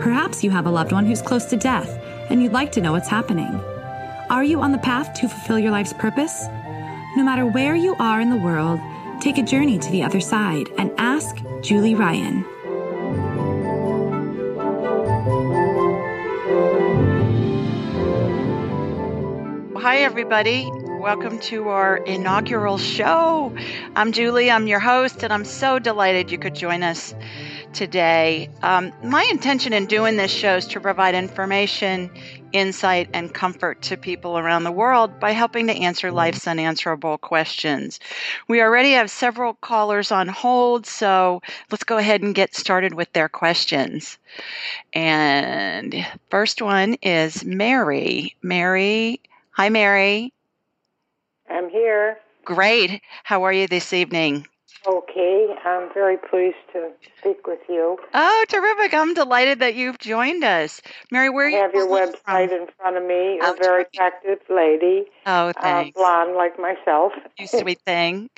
[0.00, 1.90] Perhaps you have a loved one who's close to death
[2.30, 3.52] and you'd like to know what's happening.
[4.30, 6.46] Are you on the path to fulfill your life's purpose?
[7.16, 8.80] No matter where you are in the world,
[9.20, 12.46] take a journey to the other side and ask Julie Ryan.
[19.76, 20.66] Hi, everybody.
[20.72, 23.54] Welcome to our inaugural show.
[23.94, 27.14] I'm Julie, I'm your host, and I'm so delighted you could join us
[27.72, 28.48] today.
[28.62, 32.10] Um, my intention in doing this show is to provide information,
[32.52, 38.00] insight, and comfort to people around the world by helping to answer life's unanswerable questions.
[38.48, 43.12] We already have several callers on hold, so let's go ahead and get started with
[43.12, 44.18] their questions.
[44.92, 48.36] And first one is Mary.
[48.42, 49.20] Mary,
[49.52, 50.32] hi, Mary.
[51.48, 52.18] I'm here.
[52.44, 53.02] Great.
[53.24, 54.46] How are you this evening?
[54.86, 57.98] Okay, I'm very pleased to speak with you.
[58.14, 58.94] Oh, terrific.
[58.94, 60.80] I'm delighted that you've joined us.
[61.10, 62.60] Mary, where I you have your website from?
[62.62, 63.38] in front of me.
[63.42, 63.94] Oh, a very terrific.
[63.94, 65.96] attractive lady, Oh, uh, thanks.
[65.96, 67.12] blonde like myself.
[67.38, 68.30] you sweet thing.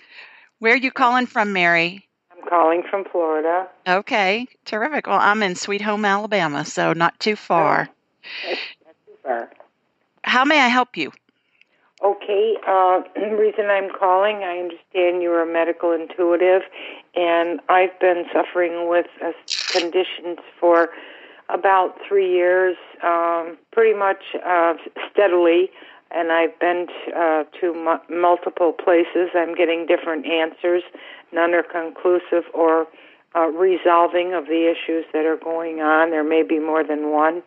[0.58, 2.08] Where are you calling from, Mary?
[2.36, 3.68] I'm calling from Florida.
[3.86, 5.06] Okay, terrific.
[5.06, 7.88] Well, I'm in Sweet Home, Alabama, so not too far.
[8.44, 9.50] Not too far.
[10.24, 11.12] How may I help you?
[12.02, 16.62] Okay, uh, the reason I'm calling, I understand you're a medical intuitive,
[17.14, 19.30] and I've been suffering with uh,
[19.70, 20.88] conditions for
[21.48, 24.74] about three years, um, pretty much uh,
[25.12, 25.70] steadily,
[26.10, 29.30] and I've been uh, to mu- multiple places.
[29.34, 30.82] I'm getting different answers.
[31.32, 32.88] None are conclusive or
[33.36, 36.10] uh, resolving of the issues that are going on.
[36.10, 37.42] There may be more than one.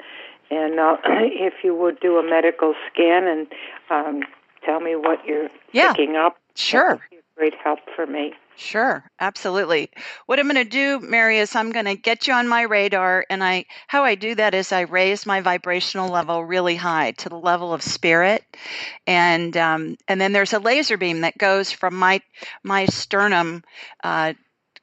[0.49, 3.47] And uh, if you would do a medical scan and
[3.89, 4.23] um,
[4.65, 5.93] tell me what you're Yeah.
[5.93, 6.99] picking up, Sure.
[7.37, 8.33] great help for me.
[8.57, 9.91] Sure, absolutely.
[10.27, 13.25] What I'm going to do, Mary, is I'm going to get you on my radar,
[13.29, 17.29] and I how I do that is I raise my vibrational level really high to
[17.29, 18.43] the level of spirit,
[19.05, 22.21] and um, and then there's a laser beam that goes from my
[22.63, 23.63] my sternum.
[24.03, 24.33] Uh,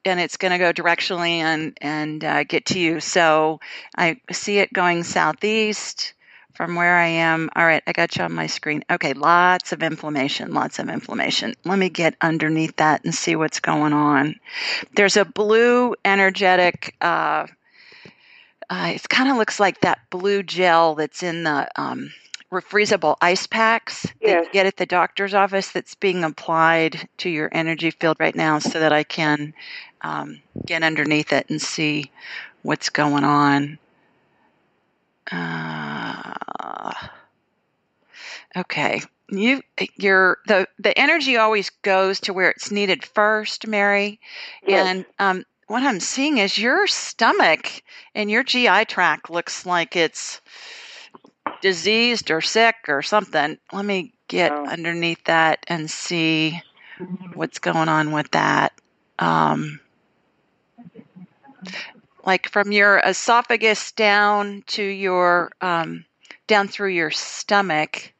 [0.05, 2.99] and it's going to go directionally and and uh, get to you.
[2.99, 3.59] So
[3.97, 6.13] I see it going southeast
[6.53, 7.49] from where I am.
[7.55, 8.83] All right, I got you on my screen.
[8.89, 11.55] Okay, lots of inflammation, lots of inflammation.
[11.65, 14.35] Let me get underneath that and see what's going on.
[14.95, 16.95] There's a blue energetic.
[17.01, 17.47] Uh,
[18.69, 22.11] uh, it kind of looks like that blue gel that's in the um,
[22.51, 24.45] refreezable ice packs that Yes.
[24.45, 28.59] you get at the doctor's office that's being applied to your energy field right now
[28.59, 29.53] so that I can
[30.01, 32.11] um, get underneath it and see
[32.61, 33.79] what's going on.
[35.31, 36.93] Uh,
[38.55, 39.01] okay.
[39.29, 39.61] You
[39.95, 44.19] your the the energy always goes to where it's needed first, Mary.
[44.67, 44.87] Yes.
[44.87, 47.81] And um, what I'm seeing is your stomach
[48.13, 50.41] and your GI tract looks like it's
[51.61, 53.57] diseased or sick or something.
[53.71, 54.67] Let me get Oh.
[54.67, 56.61] underneath that and see
[57.33, 58.73] what's going on with that.
[59.19, 59.79] Um,
[62.25, 66.05] like from your esophagus down to your um,
[66.47, 68.13] down through your stomach,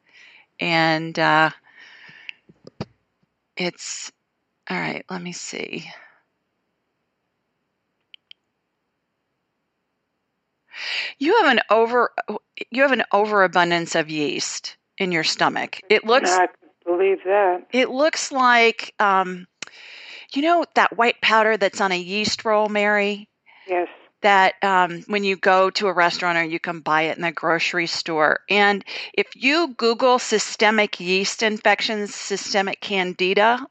[0.59, 1.49] and uh,
[3.55, 4.11] it's
[4.69, 5.05] all right.
[5.09, 5.89] Let me see.
[11.17, 12.11] You have an over
[12.71, 15.79] you have an overabundance of yeast in your stomach.
[15.89, 16.47] It looks I
[16.85, 17.67] believe that.
[17.71, 19.47] it looks like um,
[20.33, 23.29] you know that white powder that's on a yeast roll, Mary.
[23.67, 23.87] Yes.
[24.21, 27.31] That um, when you go to a restaurant or you can buy it in the
[27.31, 28.83] grocery store, and
[29.13, 33.67] if you Google systemic yeast infections, systemic candida,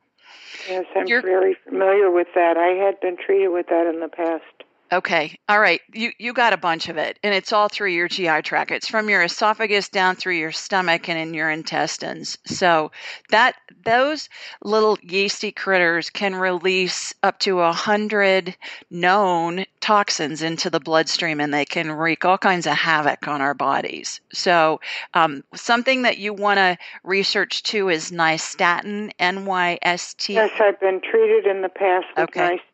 [0.68, 2.56] Yes, I'm You're- very familiar with that.
[2.56, 4.44] I had been treated with that in the past.
[4.92, 5.38] Okay.
[5.48, 5.80] All right.
[5.94, 8.70] You you got a bunch of it and it's all through your GI tract.
[8.70, 12.36] It's from your esophagus down through your stomach and in your intestines.
[12.44, 12.92] So
[13.30, 13.54] that
[13.86, 14.28] those
[14.62, 18.54] little yeasty critters can release up to a hundred
[18.90, 23.54] known toxins into the bloodstream and they can wreak all kinds of havoc on our
[23.54, 24.20] bodies.
[24.34, 24.80] So
[25.14, 30.34] um, something that you want to research too is nystatin, N Y S T.
[30.34, 32.40] Yes, I've been treated in the past with Okay.
[32.40, 32.71] nystatin.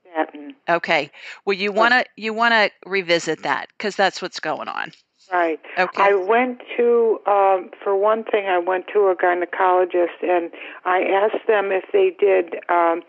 [0.69, 1.11] Okay.
[1.45, 4.93] Well, you want to you want to revisit that because that's what's going on.
[5.31, 5.61] Right.
[5.77, 6.03] Okay.
[6.03, 10.51] I went to, um, for one thing, I went to a gynecologist and
[10.87, 13.03] I asked them if they did um,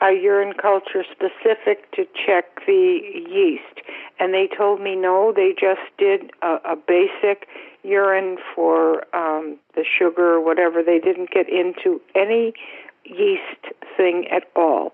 [0.00, 3.86] a urine culture specific to check the yeast.
[4.20, 7.48] And they told me no, they just did a, a basic
[7.82, 10.82] urine for um, the sugar or whatever.
[10.82, 12.54] They didn't get into any
[13.04, 14.92] yeast thing at all.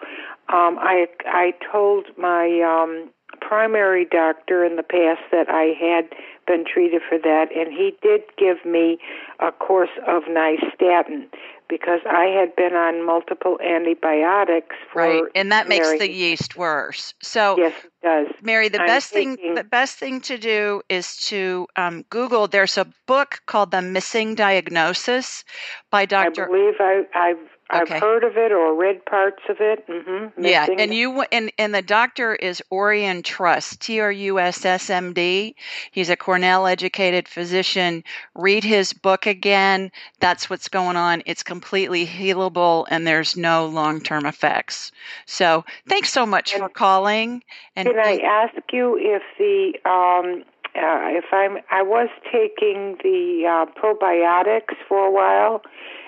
[0.49, 3.11] Um, I I told my um,
[3.41, 6.09] primary doctor in the past that I had
[6.47, 8.99] been treated for that, and he did give me
[9.39, 11.27] a course of nystatin
[11.69, 17.15] because I had been on multiple antibiotics for right, and that makes the yeast worse.
[17.23, 18.27] So, yes, it does.
[18.43, 22.49] Mary, the I'm best taking- thing the best thing to do is to um, Google.
[22.49, 25.45] There's a book called The Missing Diagnosis
[25.91, 26.45] by Dr.
[26.45, 27.39] I believe I, I've
[27.71, 29.87] I've heard of it or read parts of it.
[29.87, 30.45] Mm-hmm.
[30.45, 34.91] Yeah, and you and and the doctor is Orian Truss, T R U S S
[34.91, 35.55] M D.
[35.91, 38.05] He's a Cornell educated physician.
[38.35, 39.91] Read his book again.
[40.21, 41.23] That's what's going on.
[41.27, 44.93] It's completely healable and there's no long-term effects.
[45.27, 47.43] So, thanks so much for calling
[47.77, 50.45] and Can I ask you if the um,
[50.75, 55.63] uh, if I'm I was taking the uh, probiotics for a while,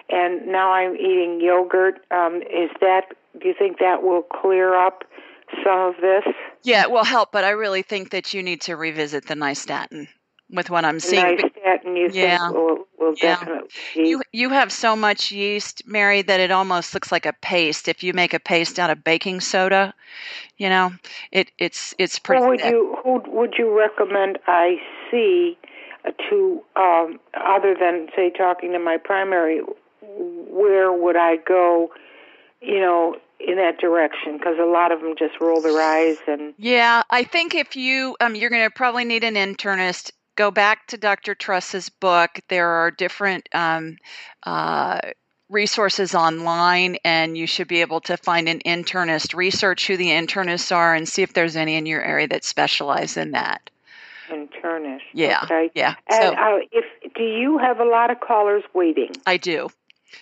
[0.08, 2.00] and now I'm eating yogurt.
[2.10, 3.06] Um, is that
[3.40, 5.04] do you think that will clear up
[5.64, 6.24] some of this?
[6.64, 10.08] Yeah, it will help, but I really think that you need to revisit the nystatin
[10.50, 11.36] with what I'm seeing.
[11.38, 12.38] Nystatin, you Yeah.
[12.38, 13.36] think will will Yeah.
[13.36, 13.70] definitely.
[13.94, 17.88] You you have so much yeast, Mary, that it almost looks like a paste.
[17.88, 19.94] If you make a paste out of baking soda,
[20.56, 20.92] you know,
[21.30, 22.72] it it's it's pretty who would thick.
[22.72, 24.76] you who would you recommend I
[25.10, 25.58] see
[26.30, 29.60] to um, other than say talking to my primary?
[30.16, 31.90] Where would I go?
[32.60, 36.54] You know, in that direction because a lot of them just roll their eyes and
[36.58, 40.12] Yeah, I think if you um you're going to probably need an internist.
[40.34, 41.34] Go back to Dr.
[41.34, 42.40] Truss's book.
[42.48, 43.98] There are different um,
[44.44, 44.98] uh,
[45.50, 49.34] resources online, and you should be able to find an internist.
[49.34, 53.18] Research who the internists are and see if there's any in your area that specialize
[53.18, 53.68] in that.
[54.30, 55.00] internist.
[55.12, 55.70] Yeah, Okay.
[55.74, 55.96] yeah.
[56.08, 56.84] And So uh, if
[57.14, 59.10] do you have a lot of callers waiting?
[59.26, 59.68] I do.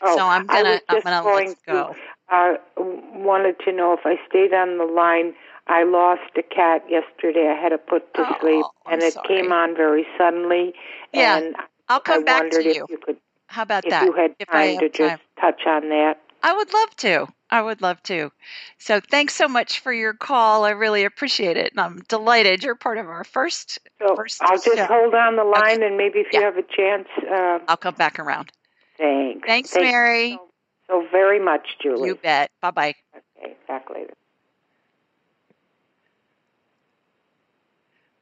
[0.03, 1.95] Oh, so I'm gonna I'm gonna going go.
[2.31, 5.35] to, uh, wanted to know if I stayed on the line.
[5.67, 7.55] I lost a cat yesterday.
[7.57, 9.29] I had to put to Oh, sleep, I'm and it sorry.
[9.29, 10.73] came on very suddenly.
[11.13, 11.55] Yeah, and
[11.89, 12.87] I'll come I back wondered to if you.
[12.89, 13.17] you could,
[13.49, 14.05] How about if that?
[14.05, 15.19] you had if time to time.
[15.19, 16.15] just touch on that.
[16.43, 17.27] I would love to.
[17.51, 18.33] I would love to.
[18.79, 20.65] So thanks so much for your call.
[20.65, 21.73] I really appreciate it.
[21.73, 23.79] And I'm delighted you're part of our first.
[23.99, 24.87] So First I'll just show.
[24.87, 28.19] hold on the line, and maybe if you have a chance, uh, I'll come back
[28.19, 28.51] around.
[29.01, 29.47] Thanks.
[29.47, 30.31] Thanks, Thank Mary.
[30.33, 30.49] So,
[30.89, 32.09] so very much, Julie.
[32.09, 32.51] You bet.
[32.61, 32.95] Bye bye.
[33.39, 34.15] Okay, back later.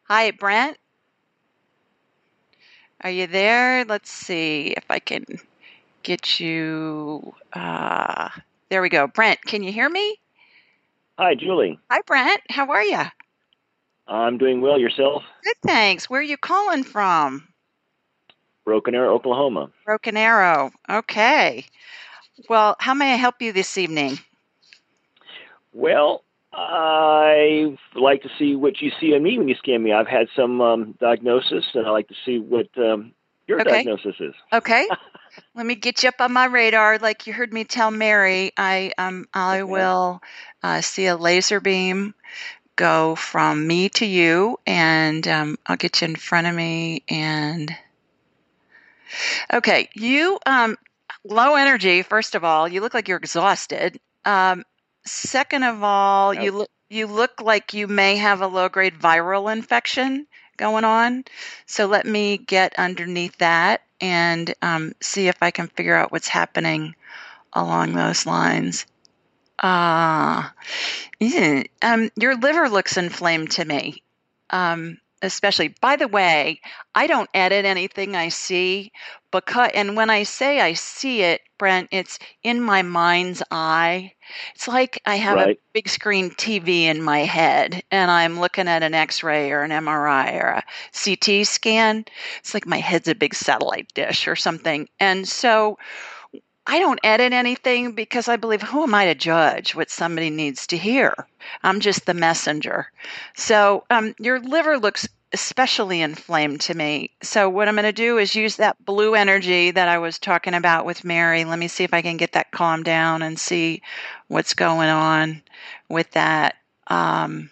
[0.05, 0.79] Hi, Brent.
[3.03, 3.85] Are you there?
[3.85, 5.25] Let's see if I can
[6.03, 7.35] get you.
[7.53, 8.29] Uh,
[8.71, 9.07] there we go.
[9.07, 10.19] Brent, can you hear me?
[11.19, 11.79] Hi, Julie.
[11.91, 12.41] Hi, Brent.
[12.49, 13.03] How are you?
[14.07, 14.79] I'm doing well.
[14.79, 15.23] Yourself?
[15.45, 16.09] Good, thanks.
[16.09, 17.48] Where are you calling from?
[18.69, 19.71] Broken Arrow, Oklahoma.
[19.87, 20.73] Broken Arrow.
[20.91, 21.65] Okay.
[22.51, 24.19] Well, how may I help you this evening?
[25.73, 26.23] Well,
[26.53, 29.95] I like to see what you see in me when you scan me.
[29.95, 33.13] I've had some um, diagnosis, and I like to see what um,
[33.47, 33.85] your Okay.
[33.85, 34.35] diagnosis is.
[34.53, 34.87] Okay.
[35.55, 36.99] Let me get you up on my radar.
[36.99, 40.21] Like you heard me tell Mary, I um I will
[40.63, 42.15] uh, see a laser beam
[42.77, 47.03] go from me to you, and um, I'll get you in front of me.
[47.09, 47.75] And
[49.53, 50.77] okay, you um
[51.25, 52.03] low energy.
[52.03, 53.99] First of all, you look like you're exhausted.
[54.25, 54.65] Um,
[55.05, 59.53] second of all, you look you look like you may have a low grade viral
[59.53, 61.25] infection going on.
[61.67, 66.29] So let me get underneath that and um, see if I can figure out what's
[66.29, 66.95] happening
[67.53, 68.87] along those lines.
[69.61, 70.55] Ah,
[71.19, 71.65] yeah.
[71.83, 74.03] um, your liver looks inflamed to me.
[74.51, 76.61] Um, especially, by the way,
[76.95, 78.93] I don't edit anything I see
[79.31, 84.13] because, and when I say I see it, Brent, it's in my mind's eye.
[84.55, 88.83] It's like I have a big screen TV in my head and I'm looking at
[88.83, 92.05] an x ray or an MRI or a CT scan.
[92.39, 94.89] It's like my head's a big satellite dish or something.
[95.01, 95.79] And so
[96.71, 100.67] I don't edit anything because I believe who am I to judge what somebody needs
[100.67, 101.15] to hear?
[101.63, 102.93] I'm just the messenger.
[103.35, 107.11] So um, your liver looks especially inflamed to me.
[107.23, 110.53] So what I'm going to do is use that blue energy that I was talking
[110.53, 111.47] about with Mary.
[111.47, 113.81] Let me see if I can get that calmed down and see
[114.27, 115.43] what's going on
[115.89, 116.57] with that.
[116.89, 117.51] Um,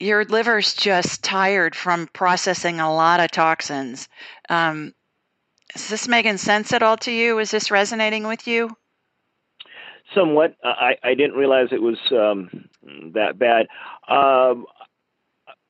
[0.00, 4.08] your liver's just tired from processing a lot of toxins.
[4.48, 4.94] Um,
[5.74, 7.38] is this making sense at all to you?
[7.38, 8.70] Is this resonating with you?
[10.14, 10.56] Somewhat.
[10.64, 12.68] I, I didn't realize it was um,
[13.14, 13.68] that bad.
[14.08, 14.66] Um,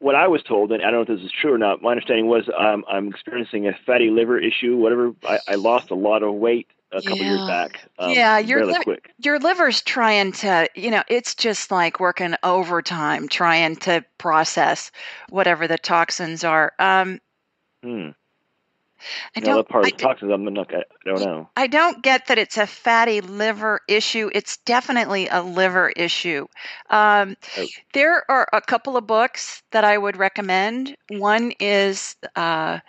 [0.01, 1.91] what I was told, and I don't know if this is true or not, my
[1.91, 4.77] understanding was um, I'm experiencing a fatty liver issue.
[4.77, 7.35] Whatever, I, I lost a lot of weight a couple yeah.
[7.35, 7.81] years back.
[7.99, 9.11] Um, yeah, your li- quick.
[9.19, 14.91] your liver's trying to, you know, it's just like working overtime trying to process
[15.29, 16.73] whatever the toxins are.
[16.79, 17.21] Um,
[17.83, 18.09] hmm.
[19.37, 19.69] I don't.
[19.69, 21.49] part I, of the toxins, I'm not, I don't know.
[21.57, 24.31] I don't get that it's a fatty liver issue.
[24.35, 26.47] It's definitely a liver issue.
[26.91, 27.67] Um, Oh.
[27.93, 30.97] there are a couple of books that I would recommend.
[31.11, 32.81] One is uh,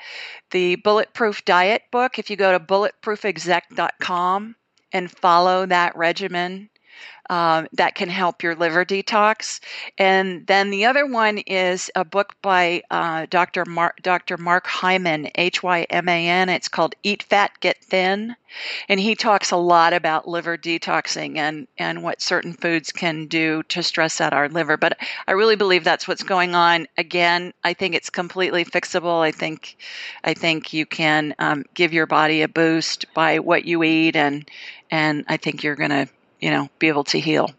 [0.52, 2.20] the Bulletproof Diet book.
[2.20, 4.56] If you go to bulletproofexec.com
[4.94, 6.70] and follow that regimen,
[7.32, 9.62] um, that can help your liver detox.
[9.98, 13.64] And then the other one is a book by uh, Dr.
[13.64, 14.38] Mark, Dr.
[14.38, 16.50] Mark Hyman, H Y M A N.
[16.50, 18.36] It's called Eat Fat, Get Thin.
[18.90, 23.64] And he talks a lot about liver detoxing and, and what certain foods can do
[23.64, 24.76] to stress out our liver.
[24.76, 26.86] But I really believe that's what's going on.
[26.98, 29.22] Again, I think it's completely fixable.
[29.22, 29.78] I think
[30.26, 34.50] I think you can um, give your body a boost by what you eat, and
[34.90, 36.10] and I think you're going to
[36.42, 37.50] you know, be able to heal.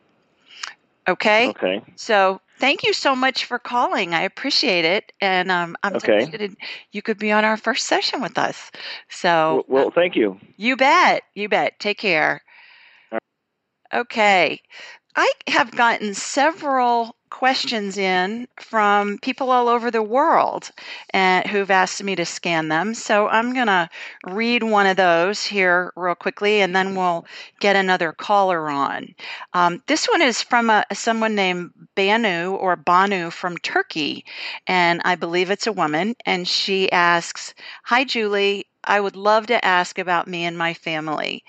[1.08, 1.48] Okay.
[1.48, 1.82] Okay.
[1.96, 4.14] So thank you so much for calling.
[4.14, 6.26] I appreciate it, and um, I'm Okay.
[6.26, 6.56] delighted
[6.92, 8.70] you could be on our first session with us.
[9.08, 10.38] So Well, well, thank you.
[10.56, 11.78] you bet, you bet.
[11.80, 12.42] Take care.
[13.94, 14.60] Okay.
[15.14, 20.70] I have gotten several questions in from people all over the world
[21.10, 22.92] and who've asked me to scan them.
[22.92, 23.88] So I'm going to
[24.26, 27.24] read one of those here real quickly and then we'll
[27.58, 29.14] get another caller on.
[29.54, 34.26] Um, this one is from a, someone named Banu or Banu from Turkey,
[34.66, 36.14] and I believe it's a woman.
[36.26, 38.66] And she asks Hi, Julie.
[38.84, 41.44] I would love to ask about me and my family.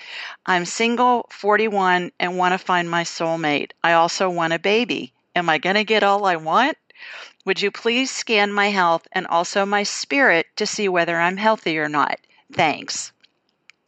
[0.46, 3.72] I'm single, 41, and want to find my soulmate.
[3.84, 5.14] I also want a baby.
[5.36, 6.78] Am I going to get all I want?
[7.46, 11.78] Would you please scan my health and also my spirit to see whether I'm healthy
[11.80, 12.20] or not?
[12.52, 13.12] Thanks.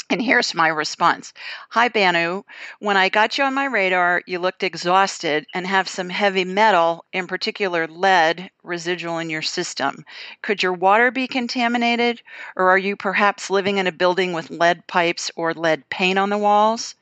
[0.09, 1.31] And here's my response
[1.69, 2.43] Hi, Banu.
[2.79, 7.05] When I got you on my radar, you looked exhausted and have some heavy metal,
[7.13, 10.03] in particular lead, residual in your system.
[10.41, 12.21] Could your water be contaminated,
[12.55, 16.29] or are you perhaps living in a building with lead pipes or lead paint on
[16.29, 16.95] the walls?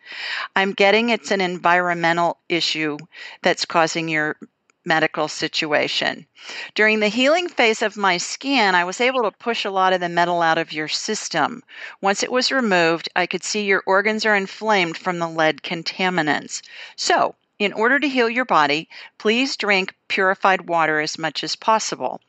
[0.55, 2.97] I'm getting it's an environmental issue
[3.41, 4.37] that's causing your
[4.85, 6.27] medical situation.
[6.75, 10.01] During the healing phase of my scan, I was able to push a lot of
[10.01, 11.63] the metal out of your system.
[12.01, 16.61] Once it was removed, I could see your organs are inflamed from the lead contaminants.
[16.95, 22.19] So, in order to heal your body, please drink purified water as much as possible.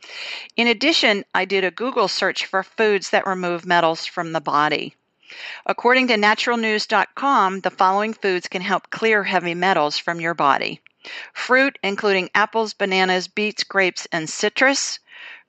[0.55, 4.95] In addition, I did a Google search for foods that remove metals from the body.
[5.67, 10.81] According to naturalnews.com, the following foods can help clear heavy metals from your body
[11.33, 14.99] fruit, including apples, bananas, beets, grapes, and citrus.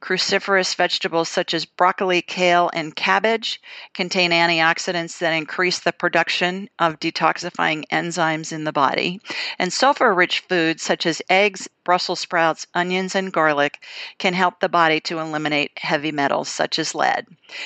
[0.01, 3.59] Cruciferous vegetables such as broccoli, kale, and cabbage
[3.93, 9.19] contain antioxidants that increase the production of detoxifying enzymes in the body.
[9.57, 13.83] And sulfur rich foods such as eggs, Brussels sprouts, onions, and garlic
[14.19, 17.25] can help the body to eliminate heavy metals such as lead.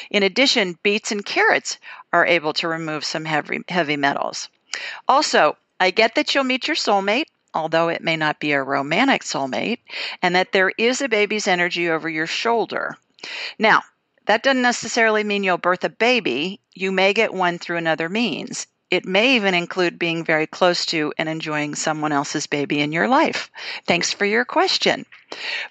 [0.10, 1.78] In addition, beets and carrots
[2.14, 4.48] are able to remove some heavy, heavy metals.
[5.08, 9.24] Also, I get that you'll meet your soulmate although it may not be a romantic
[9.24, 9.80] soulmate,
[10.22, 12.96] and that there is a baby's energy over your shoulder.
[13.58, 13.82] Now,
[14.26, 16.62] that doesn't necessarily mean you'll birth a baby.
[16.74, 18.68] You may get one through another means.
[18.92, 23.08] It may even include being very close to and enjoying someone else's baby in your
[23.08, 23.52] life.
[23.86, 25.06] Thanks for your question.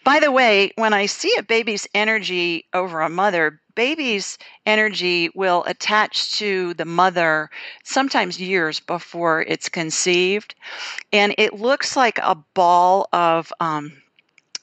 [0.04, 5.64] By the way, when I see a baby's energy over a mother, baby's energy will
[5.64, 7.50] attach to the mother
[7.82, 10.54] sometimes years before it's conceived.
[11.12, 14.00] And it looks like a ball of, um,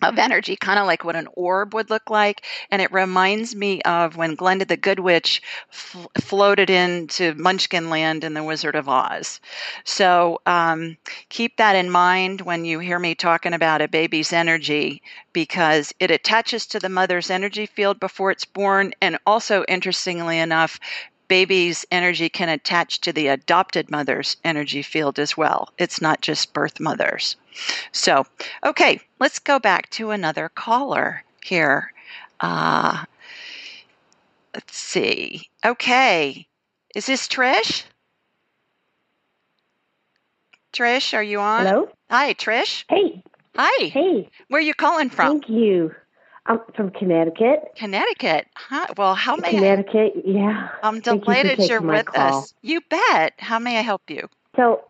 [0.10, 2.44] of energy, kind of like what an orb would look like.
[2.72, 8.24] And it reminds me of when Glenda the Good Witch f- floated into Munchkin Land
[8.24, 9.40] in The Wizard of Oz.
[9.84, 10.98] So um,
[11.30, 15.02] keep that in mind when you hear me talking about a baby's energy,
[15.34, 18.94] because it attaches to the mother's energy field before it's born.
[19.02, 20.80] And also, interestingly enough,
[21.28, 25.70] baby's energy can attach to the adopted mother's energy field as well.
[25.78, 27.36] It's not just birth mothers.
[27.92, 28.26] So,
[28.64, 31.92] okay, let's go back to another caller here.
[32.40, 33.06] Uh,
[34.54, 35.50] let's see.
[35.66, 36.48] Okay,
[36.96, 37.84] is this Trish?
[40.74, 41.66] Trish, are you on?
[41.66, 41.90] Hello?
[42.10, 42.84] Hi, Trish.
[42.90, 43.24] Hey.
[43.56, 43.86] Hi.
[43.86, 44.30] Hey.
[44.50, 45.40] Where are you calling from?
[45.40, 45.96] Thank you.
[46.48, 47.74] I'm from Connecticut.
[47.76, 48.48] Connecticut.
[48.56, 48.88] Huh?
[48.98, 50.70] Well, how may Connecticut, I, yeah.
[50.84, 52.40] I'm delighted you are with call.
[52.40, 52.54] us.
[52.62, 53.34] You bet.
[53.40, 54.30] How may I help you?
[54.56, 54.84] So,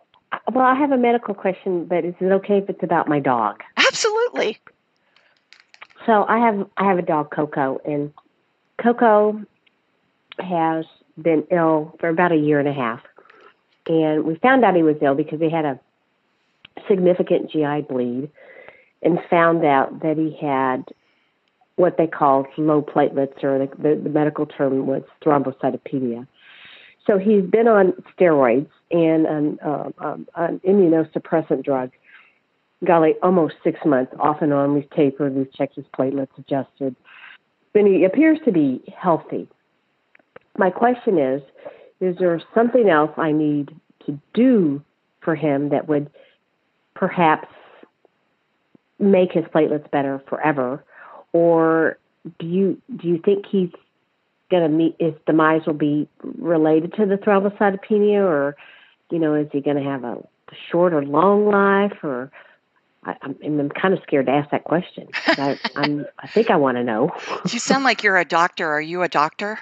[0.52, 3.64] well, I have a medical question, but is it okay if it's about my dog?
[3.78, 4.58] Absolutely.
[6.06, 8.14] So I have I have a dog, Coco, and
[8.82, 9.42] Coco
[10.40, 10.86] has
[11.20, 13.02] been ill for about a year and a half,
[13.88, 15.80] and we found out he was ill because he had a
[16.88, 18.30] significant GI bleed,
[19.02, 20.84] and found out that he had
[21.76, 26.28] what they call low platelets, or the, the, the medical term was thrombocytopenia.
[27.06, 31.92] So he's been on steroids and an, um, um, an immunosuppressant drug.
[32.84, 34.74] Golly, almost six months off and on.
[34.74, 36.96] We've tapered, we've checked his platelets, adjusted.
[37.74, 39.48] But he appears to be healthy.
[40.58, 41.42] My question is
[42.00, 44.82] Is there something else I need to do
[45.22, 46.10] for him that would
[46.96, 47.48] perhaps
[49.00, 50.84] make his platelets better forever?
[51.36, 51.98] Or
[52.40, 53.70] do you do you think he's
[54.50, 58.56] going to meet his demise will be related to the thrombocytopenia, or
[59.12, 60.24] you know, is he going to have a
[60.72, 62.32] short or long life, or
[63.04, 65.10] I, I'm, I'm kind of scared to ask that question.
[65.28, 67.12] I, I'm, I think I want to know.
[67.50, 68.70] you sound like you're a doctor.
[68.70, 69.60] Are you a doctor?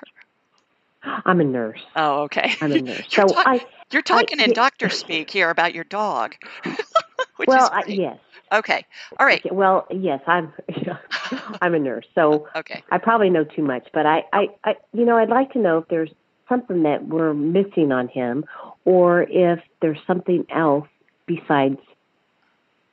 [1.02, 1.82] I'm a nurse.
[1.96, 2.54] Oh, okay.
[2.62, 3.02] I'm a nurse.
[3.10, 6.36] so talk, I, you're talking I, in doctor speak here about your dog.
[7.48, 8.20] well, yes,
[8.54, 8.86] Okay.
[9.20, 9.40] All right.
[9.46, 9.54] Okay.
[9.54, 10.54] Well, yes, I'm.
[11.62, 12.84] I'm a nurse, so okay.
[12.92, 13.88] I probably know too much.
[13.94, 16.12] But I, I, I, you know, I'd like to know if there's
[16.48, 18.46] something that we're missing on him,
[18.86, 20.88] or if there's something else
[21.26, 21.80] besides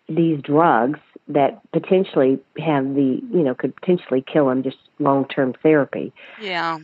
[0.08, 0.98] these drugs
[1.28, 4.62] that potentially have the, you know, could potentially kill him.
[4.62, 6.12] Just long-term therapy.
[6.40, 6.78] Yeah.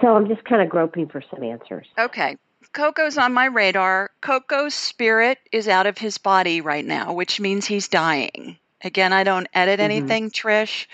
[0.00, 1.86] So I'm just kind of groping for some answers.
[1.98, 2.36] Okay.
[2.72, 4.10] Coco's on my radar.
[4.20, 8.58] Coco's spirit is out of his body right now, which means he's dying.
[8.82, 9.84] Again, I don't edit mm-hmm.
[9.84, 10.86] anything, Trish.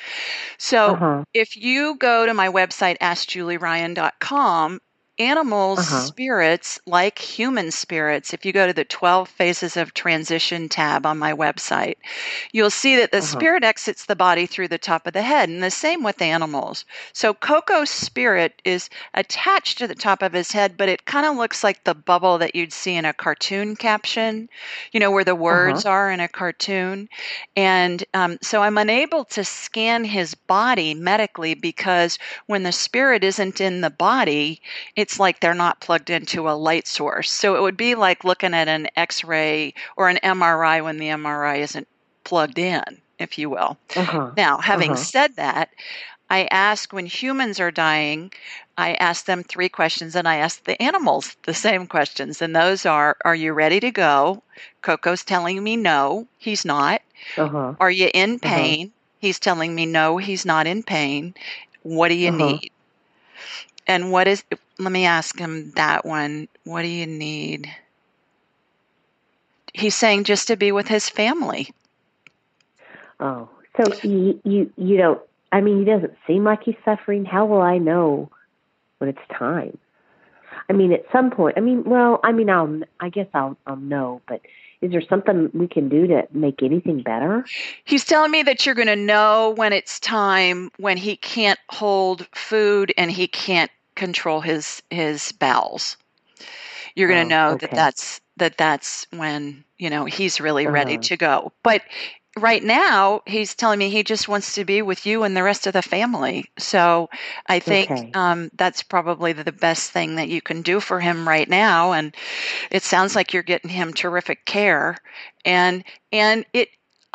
[0.58, 1.24] So uh-huh.
[1.32, 4.80] if you go to my website, askjulieryan.com,
[5.18, 6.00] animals' uh-huh.
[6.00, 11.18] spirits, like human spirits, if you go to the 12 Phases of Transition tab on
[11.18, 11.96] my website,
[12.52, 13.26] you'll see that the uh-huh.
[13.26, 16.84] spirit exits the body through the top of the head, and the same with animals.
[17.12, 21.36] So Coco's spirit is attached to the top of his head, but it kind of
[21.36, 24.48] looks like the bubble that you'd see in a cartoon caption,
[24.92, 25.94] you know, where the words uh-huh.
[25.94, 27.08] are in a cartoon.
[27.56, 33.60] And um, so I'm unable to scan his body medically because when the spirit isn't
[33.60, 34.60] in the body,
[34.94, 37.30] it it's like they're not plugged into a light source.
[37.30, 41.06] So it would be like looking at an x ray or an MRI when the
[41.06, 41.86] MRI isn't
[42.24, 42.82] plugged in,
[43.20, 43.78] if you will.
[43.94, 44.32] Uh-huh.
[44.36, 45.00] Now, having uh-huh.
[45.00, 45.70] said that,
[46.28, 48.32] I ask when humans are dying,
[48.76, 52.42] I ask them three questions and I ask the animals the same questions.
[52.42, 54.42] And those are Are you ready to go?
[54.82, 57.00] Coco's telling me no, he's not.
[57.38, 57.74] Uh-huh.
[57.78, 58.56] Are you in uh-huh.
[58.56, 58.92] pain?
[59.20, 61.32] He's telling me no, he's not in pain.
[61.84, 62.46] What do you uh-huh.
[62.46, 62.72] need?
[63.86, 64.42] And what is,
[64.78, 66.48] let me ask him that one.
[66.64, 67.70] What do you need?
[69.72, 71.70] He's saying just to be with his family.
[73.20, 75.20] Oh, so you, you, you don't,
[75.52, 77.24] I mean, he doesn't seem like he's suffering.
[77.24, 78.30] How will I know
[78.98, 79.78] when it's time?
[80.68, 83.76] I mean, at some point, I mean, well, I mean, I'll, I guess I'll, I'll
[83.76, 84.40] know, but
[84.80, 87.44] is there something we can do to make anything better?
[87.84, 92.26] He's telling me that you're going to know when it's time when he can't hold
[92.34, 95.96] food and he can't control his his bowels.
[96.94, 97.66] You're going to oh, know okay.
[97.66, 100.74] that that's that that's when you know he's really uh-huh.
[100.74, 101.52] ready to go.
[101.62, 101.82] But
[102.36, 105.66] right now he's telling me he just wants to be with you and the rest
[105.66, 107.08] of the family so
[107.46, 108.10] i think okay.
[108.14, 112.14] um, that's probably the best thing that you can do for him right now and
[112.70, 114.98] it sounds like you're getting him terrific care
[115.44, 115.82] and
[116.12, 116.68] and it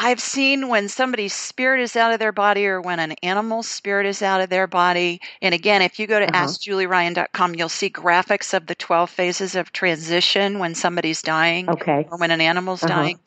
[0.03, 4.07] I've seen when somebody's spirit is out of their body or when an animal's spirit
[4.07, 5.21] is out of their body.
[5.43, 6.45] And again, if you go to uh-huh.
[6.47, 12.07] askjulieryan.com, you'll see graphics of the 12 phases of transition when somebody's dying okay.
[12.09, 12.95] or when an animal's uh-huh.
[12.95, 13.19] dying.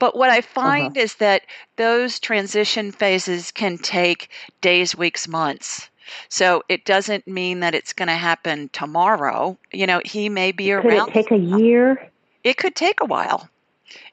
[0.00, 0.48] But what I uh-huh.
[0.52, 1.04] find uh-huh.
[1.04, 1.42] is that
[1.76, 4.28] those transition phases can take
[4.60, 5.90] days, weeks, months.
[6.28, 9.56] So it doesn't mean that it's going to happen tomorrow.
[9.72, 11.12] You know, he may be could around.
[11.12, 12.10] Could it take a year?
[12.42, 13.48] It could take a while.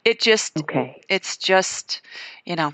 [0.05, 1.01] It just okay.
[1.09, 2.01] It's just
[2.45, 2.73] you know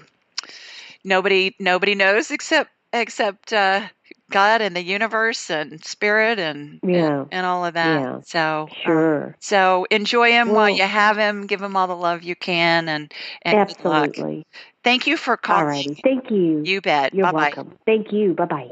[1.03, 3.87] nobody nobody knows except except uh,
[4.29, 7.21] God and the universe and spirit and yeah.
[7.21, 8.01] and, and all of that.
[8.01, 8.21] Yeah.
[8.23, 9.25] So um, sure.
[9.25, 11.47] Um, so enjoy him well, while you have him.
[11.47, 13.13] Give him all the love you can and
[13.43, 14.45] and absolutely.
[14.83, 15.61] Thank you for calling.
[15.61, 15.99] All righty.
[16.03, 16.63] Thank you.
[16.63, 17.13] You bet.
[17.13, 17.53] You're Bye-bye.
[17.55, 17.77] welcome.
[17.85, 18.33] Thank you.
[18.33, 18.69] Bye bye.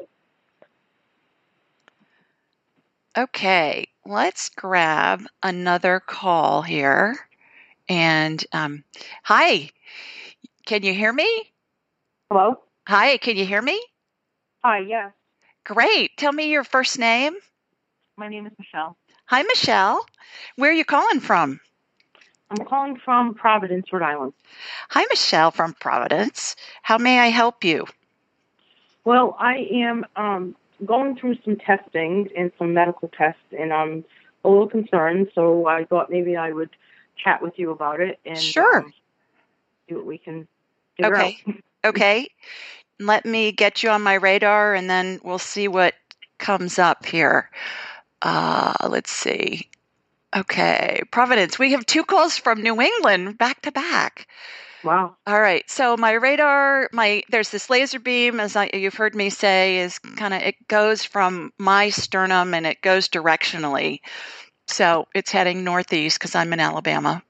[3.17, 7.26] Okay, let's grab another call here.
[7.89, 8.83] And um,
[9.23, 9.69] hi,
[10.65, 11.51] can you hear me?
[12.29, 12.59] Hello?
[12.87, 13.81] Hi, can you hear me?
[14.63, 15.11] Hi, yes.
[15.63, 16.17] Great.
[16.17, 17.35] Tell me your first name.
[18.17, 18.97] My name is Michelle.
[19.25, 20.05] Hi, Michelle.
[20.55, 21.59] Where are you calling from?
[22.49, 24.33] I'm calling from Providence, Rhode Island.
[24.89, 26.55] Hi, Michelle from Providence.
[26.81, 27.85] How may I help you?
[29.03, 34.05] Well, I am um, going through some testing and some medical tests, and I'm
[34.43, 36.69] a little concerned, so I thought maybe I would
[37.17, 38.79] chat with you about it and Sure.
[38.79, 38.93] um,
[39.87, 40.47] see what we can
[41.03, 41.37] Okay.
[41.85, 42.27] Okay.
[42.99, 45.93] Let me get you on my radar and then we'll see what
[46.39, 47.49] comes up here.
[48.23, 49.69] Uh, let's see.
[50.35, 51.01] Okay.
[51.11, 54.27] Providence, we have two calls from New England back to back.
[54.83, 55.15] Wow.
[55.25, 55.69] All right.
[55.69, 59.99] So my radar, my there's this laser beam, as I, you've heard me say, is
[59.99, 63.99] kind of it goes from my sternum and it goes directionally.
[64.67, 67.23] So it's heading northeast because I'm in Alabama.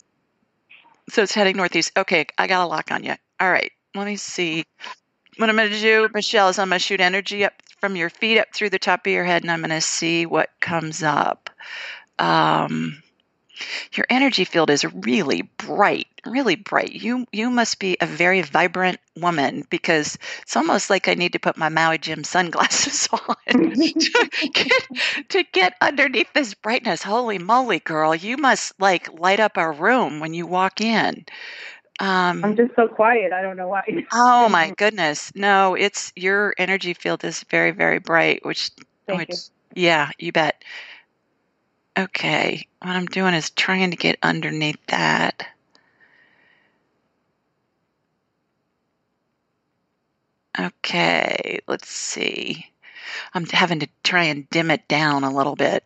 [1.09, 1.91] So it's heading northeast.
[1.97, 3.15] Okay, I got a lock on you.
[3.39, 3.71] All right.
[3.95, 4.65] Let me see.
[5.37, 8.09] What I'm going to do, Michelle, is I'm going to shoot energy up from your
[8.09, 11.03] feet up through the top of your head, and I'm going to see what comes
[11.03, 11.49] up.
[12.19, 13.01] Um,
[13.93, 16.91] your energy field is really bright, really bright.
[16.91, 21.39] You you must be a very vibrant woman because it's almost like I need to
[21.39, 27.03] put my Maui Jim sunglasses on to get to get underneath this brightness.
[27.03, 28.15] Holy moly, girl!
[28.15, 31.25] You must like light up a room when you walk in.
[31.99, 33.33] Um, I'm just so quiet.
[33.33, 34.05] I don't know why.
[34.11, 35.31] Oh my goodness.
[35.35, 38.69] No, it's your energy field is very, very bright, which
[39.07, 39.29] Thank which
[39.75, 39.83] you.
[39.83, 40.63] yeah, you bet.
[41.97, 42.67] Okay.
[42.81, 45.47] What I'm doing is trying to get underneath that.
[50.59, 52.65] Okay, let's see.
[53.33, 55.83] I'm having to try and dim it down a little bit.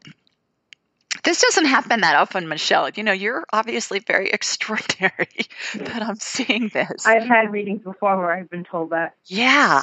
[1.23, 2.89] This doesn't happen that often, Michelle.
[2.89, 5.27] You know, you're obviously very extraordinary
[5.75, 7.05] that I'm seeing this.
[7.05, 9.15] I've had readings before where I've been told that.
[9.25, 9.81] yeah.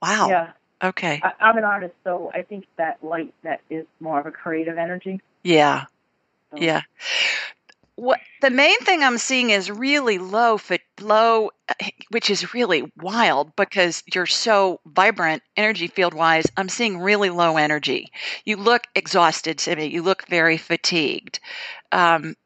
[0.00, 0.28] Wow.
[0.30, 0.52] Yeah.
[0.82, 1.20] Okay.
[1.22, 4.78] I, I'm an artist, so I think that light that is more of a creative
[4.78, 5.20] energy.
[5.42, 5.84] Yeah.
[6.50, 6.82] So- Yeah.
[7.96, 11.74] What the main thing I'm seeing is really low fit low uh,
[12.08, 16.46] which is really wild because you're so vibrant energy field wise.
[16.56, 18.10] I'm seeing really low energy.
[18.46, 19.86] You look exhausted to me.
[19.86, 21.40] You look very fatigued.
[21.92, 22.36] Um,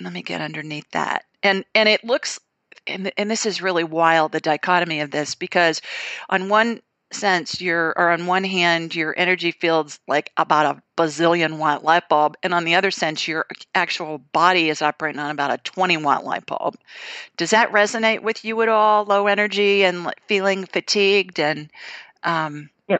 [0.00, 1.24] let me get underneath that.
[1.42, 2.38] And and it looks
[2.86, 5.80] and and this is really wild the dichotomy of this because
[6.28, 6.80] on one
[7.10, 12.06] sense you're or on one hand your energy field's like about a bazillion watt light
[12.08, 15.96] bulb and on the other sense your actual body is operating on about a 20
[15.98, 16.76] watt light bulb.
[17.36, 19.04] Does that resonate with you at all?
[19.04, 21.70] Low energy and feeling fatigued and
[22.24, 22.98] um Yeah.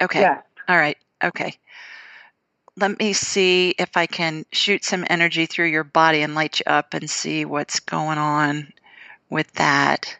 [0.00, 0.20] okay.
[0.20, 0.40] Yeah.
[0.68, 0.96] all right.
[1.22, 1.58] Okay.
[2.76, 6.64] Let me see if i can shoot some energy through your body and light you
[6.66, 8.72] up and see what's going on
[9.28, 10.16] with that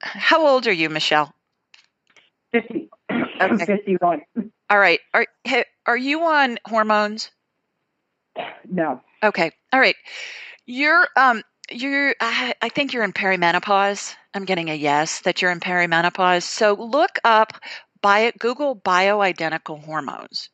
[0.00, 1.32] how old are you michelle
[2.52, 2.88] 50.
[3.40, 3.64] Okay.
[3.64, 4.20] 51.
[4.68, 5.26] all right are
[5.86, 7.30] are you on hormones
[8.68, 9.00] No.
[9.22, 9.50] Okay.
[9.72, 9.96] All right.
[10.66, 14.14] You're um you're I, I think you're in perimenopause.
[14.34, 16.44] I'm getting a yes that you're in perimenopause.
[16.44, 17.52] So look up
[18.00, 20.50] bio Google bioidentical hormones.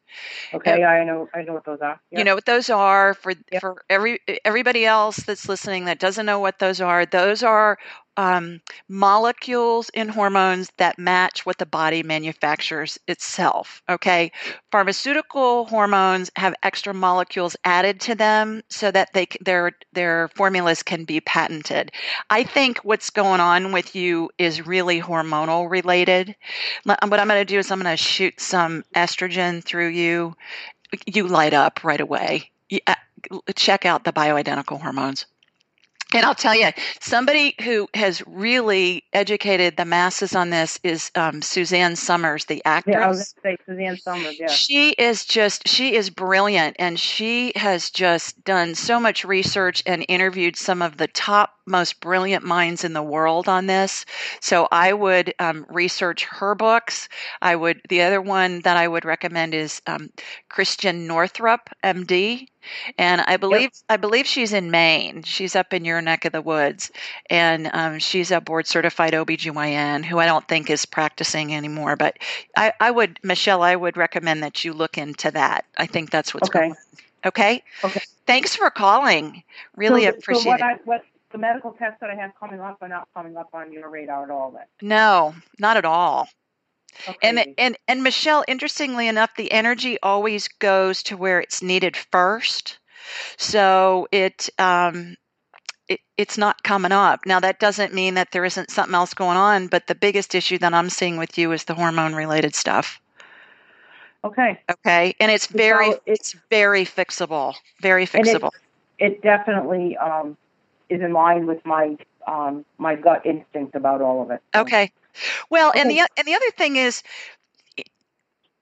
[0.55, 2.00] Okay, I know I know what those are.
[2.11, 3.61] You know what those are for Yep.
[3.61, 7.05] for every everybody else that's listening that doesn't know what those are.
[7.07, 7.79] Those are
[8.18, 13.83] um, molecules in hormones that match what the body manufactures itself.
[13.88, 14.33] Okay,
[14.70, 21.05] pharmaceutical hormones have extra molecules added to them so that they their their formulas can
[21.05, 21.92] be patented.
[22.31, 26.35] I think what's going on with you is really hormonal related.
[26.85, 30.05] What I'm going to do is I'm going to shoot some estrogen through you.
[30.06, 30.36] You
[31.06, 32.50] you light up right away.
[32.68, 32.94] You- uh,
[33.56, 35.26] Check out the bioidentical hormones.
[36.14, 41.42] And I'll tell you, somebody who has really educated the masses on this is um,
[41.42, 42.94] Suzanne Somers, the actress.
[42.94, 44.38] Yeah, I was going to say Suzanne Somers.
[44.38, 44.46] Yeah.
[44.46, 46.76] She is just, she is brilliant.
[46.78, 52.00] And she has just done so much research and interviewed some of the top, most
[52.00, 54.05] brilliant minds in the world on this.
[54.40, 57.09] So I would um, research her books.
[57.42, 60.11] I would, the other one that I would recommend is um,
[60.48, 62.48] Christiane Northrup, MD.
[62.98, 65.22] And I believe I believe she's in Maine.
[65.22, 66.90] She's up in your neck of the woods.
[67.31, 71.96] And um, she's a board certified OBGYN who I don't think is practicing anymore.
[71.96, 72.18] But
[72.57, 75.64] I, I would, Michelle, I would recommend that you look into that.
[75.79, 76.59] I think that's what's Okay.
[76.59, 76.76] going on.
[77.24, 77.62] Okay.
[77.85, 78.00] Okay.
[78.26, 79.42] Thanks for calling.
[79.76, 80.62] Really so, appreciate so what it.
[80.62, 83.72] I, what the medical tests that I have coming up are not coming up on
[83.72, 84.50] your radar at all.
[84.52, 84.64] Then.
[84.88, 86.28] no, not at all.
[87.08, 87.16] Okay.
[87.22, 92.78] And and and Michelle, interestingly enough, the energy always goes to where it's needed first.
[93.36, 95.16] So it, um,
[95.88, 97.20] it, it's not coming up.
[97.26, 100.58] Now, that doesn't mean that there isn't something else going on, but the biggest issue
[100.58, 103.00] that I'm seeing with you is the hormone related stuff.
[104.24, 104.58] Okay.
[104.70, 105.14] Okay.
[105.20, 107.54] And it's very, So it's very fixable.
[107.80, 108.50] Very And it- fixable.
[108.98, 110.36] It definitely um,
[110.88, 111.96] is in line with my
[112.27, 114.40] um, my gut instinct about all of it.
[114.55, 114.92] So- Okay.
[115.49, 117.03] Well, and the and the other thing is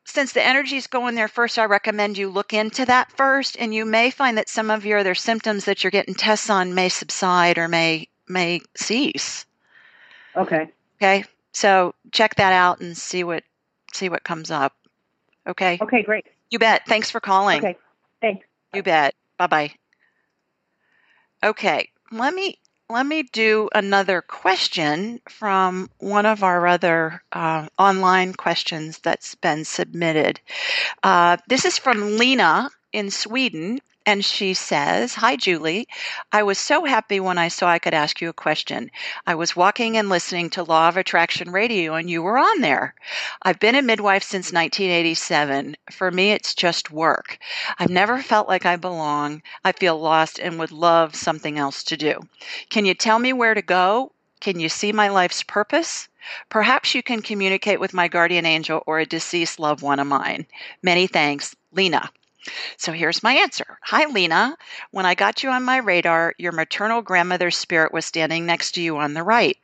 [0.05, 3.75] since the energy is going there first, I recommend you look into that first and
[3.75, 6.89] you may find that some of your other symptoms that you're getting tests on may
[6.89, 9.47] subside or may may cease.
[10.37, 10.69] Okay.
[11.01, 11.25] Okay?
[11.53, 13.43] So check that out and see what
[13.93, 14.75] see what comes up.
[15.49, 15.79] Okay?
[15.81, 16.03] Okay.
[16.03, 16.27] Great.
[16.51, 16.87] You bet.
[16.87, 17.59] Thanks for calling.
[17.59, 17.77] Okay.
[18.21, 18.47] Thanks.
[18.73, 19.15] You bet.
[19.39, 19.73] Bye bye.
[21.43, 28.35] Okay, let me let me do another question from one of our other uh, online
[28.35, 30.38] questions that's been submitted.
[31.03, 35.88] Uh, this is from Lena in Sweden, and she says, "Hi, Julie.
[36.31, 38.90] I was so happy when I saw I could ask you a question.
[39.27, 42.95] I was walking and listening to Law of Attraction Radio, and you were on there.
[43.43, 45.77] I've been a midwife since 1987.
[45.90, 47.38] For me, it's just work.
[47.79, 49.43] I've never felt like I belong.
[49.64, 52.21] I feel lost and would love something else to do.
[52.69, 54.12] Can you tell me where to go?
[54.40, 56.09] Can you see my life's purpose?
[56.51, 60.47] Perhaps you can communicate with my guardian angel or a deceased loved one of mine.
[60.83, 62.11] Many thanks, Lena.
[62.76, 63.78] So here's my answer.
[63.83, 64.57] Hi, Lena.
[64.90, 68.83] When I got you on my radar, your maternal grandmother's spirit was standing next to
[68.83, 69.57] you on the right.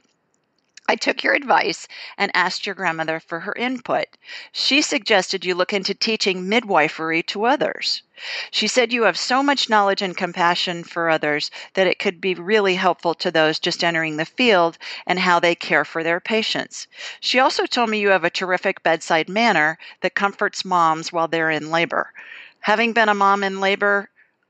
[0.91, 1.87] I took your advice
[2.19, 4.07] and asked your grandmother for her input.
[4.51, 8.03] She suggested you look into teaching midwifery to others.
[8.51, 12.35] She said you have so much knowledge and compassion for others that it could be
[12.35, 16.89] really helpful to those just entering the field and how they care for their patients.
[17.21, 21.51] She also told me you have a terrific bedside manner that comforts moms while they're
[21.51, 22.13] in labor.
[22.61, 24.09] Having been a mom in labor,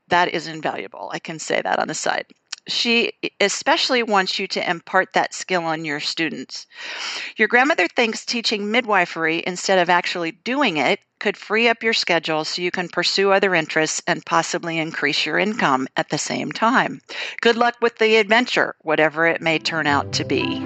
[0.09, 1.09] that is invaluable.
[1.13, 2.25] I can say that on the side.
[2.67, 6.67] She especially wants you to impart that skill on your students.
[7.37, 12.43] Your grandmother thinks teaching midwifery instead of actually doing it could free up your schedule
[12.45, 17.01] so you can pursue other interests and possibly increase your income at the same time.
[17.41, 20.59] Good luck with the adventure, whatever it may turn out to be.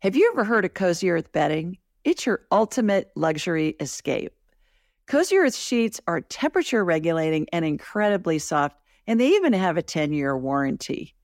[0.00, 1.78] Have you ever heard of Cozy Earth bedding?
[2.04, 4.34] It's your ultimate luxury escape.
[5.06, 10.12] Cozy Earth sheets are temperature regulating and incredibly soft, and they even have a 10
[10.12, 11.14] year warranty.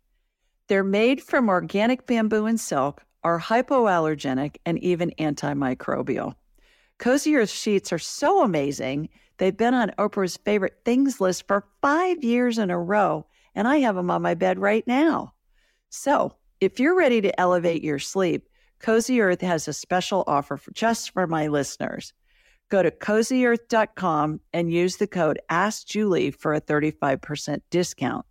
[0.68, 6.34] They're made from organic bamboo and silk, are hypoallergenic, and even antimicrobial.
[6.98, 12.24] Cozy Earth sheets are so amazing, they've been on Oprah's favorite things list for five
[12.24, 15.34] years in a row, and I have them on my bed right now.
[15.90, 18.49] So, if you're ready to elevate your sleep,
[18.80, 22.12] Cozy Earth has a special offer for just for my listeners.
[22.70, 28.24] Go to cozyearth.com and use the code AskJulie for a 35% discount.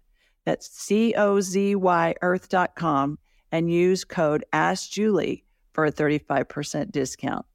[0.45, 3.19] That's C O Z Y earth.com
[3.51, 7.45] and use code AskJulie for a 35% discount.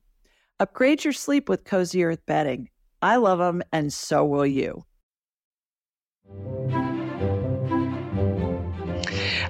[0.60, 2.68] Upgrade your sleep with Cozy Earth bedding.
[3.02, 4.84] I love them, and so will you.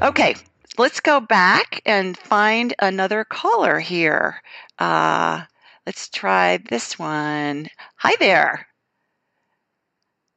[0.03, 0.35] Okay,
[0.79, 4.43] let's go back and find another caller here.
[4.79, 5.43] Uh,
[5.87, 7.69] let's try this one.
[7.97, 8.67] Hi there.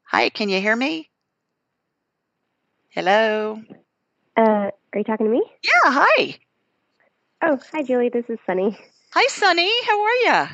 [0.05, 1.09] Hi, can you hear me?
[2.89, 3.61] Hello.
[4.35, 5.43] Uh, are you talking to me?
[5.63, 6.37] Yeah, hi.
[7.41, 8.09] Oh, hi, Julie.
[8.09, 8.77] This is Sunny.
[9.13, 9.71] Hi, Sunny.
[9.85, 10.47] How are you?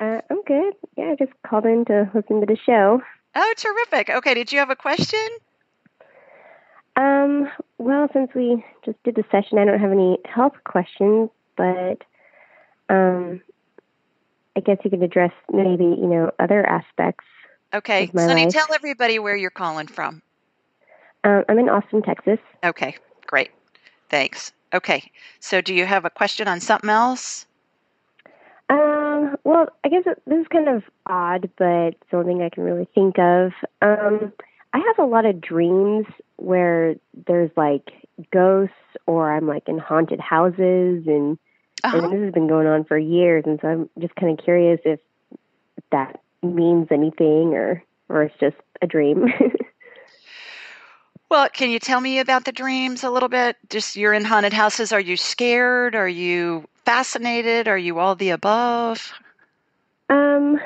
[0.00, 0.74] Uh, I'm good.
[0.96, 3.02] Yeah, I just called in to listen to the show.
[3.34, 4.10] Oh, terrific.
[4.10, 5.26] Okay, did you have a question?
[6.96, 12.02] Um, well, since we just did the session, I don't have any health questions, but
[12.88, 13.40] um,
[14.56, 17.24] I guess you could address maybe you know other aspects.
[17.74, 18.52] Okay, Sunny, life.
[18.52, 20.20] tell everybody where you're calling from.
[21.24, 22.38] Um, I'm in Austin, Texas.
[22.62, 23.50] Okay, great.
[24.10, 24.52] Thanks.
[24.74, 27.46] Okay, so do you have a question on something else?
[28.68, 32.42] Um, well, I guess it- this is kind of odd, but it's the only thing
[32.42, 33.52] I can really think of.
[33.82, 34.32] Um,
[34.72, 36.06] I have a lot of dreams
[36.36, 36.94] where
[37.26, 37.90] there's like
[38.32, 38.74] ghosts,
[39.06, 41.38] or I'm like in haunted houses, and
[41.84, 41.98] Uh-huh.
[41.98, 43.44] and this has been going on for years.
[43.46, 45.00] And so I'm just kind of curious if
[45.90, 49.26] that means anything, or or it's just a dream.
[51.30, 53.56] Well, can you tell me about the dreams a little bit?
[53.70, 54.92] Just you're in haunted houses.
[54.92, 55.94] Are you scared?
[55.94, 57.68] Are you fascinated?
[57.68, 59.14] Are you all the above?
[60.10, 60.60] Um,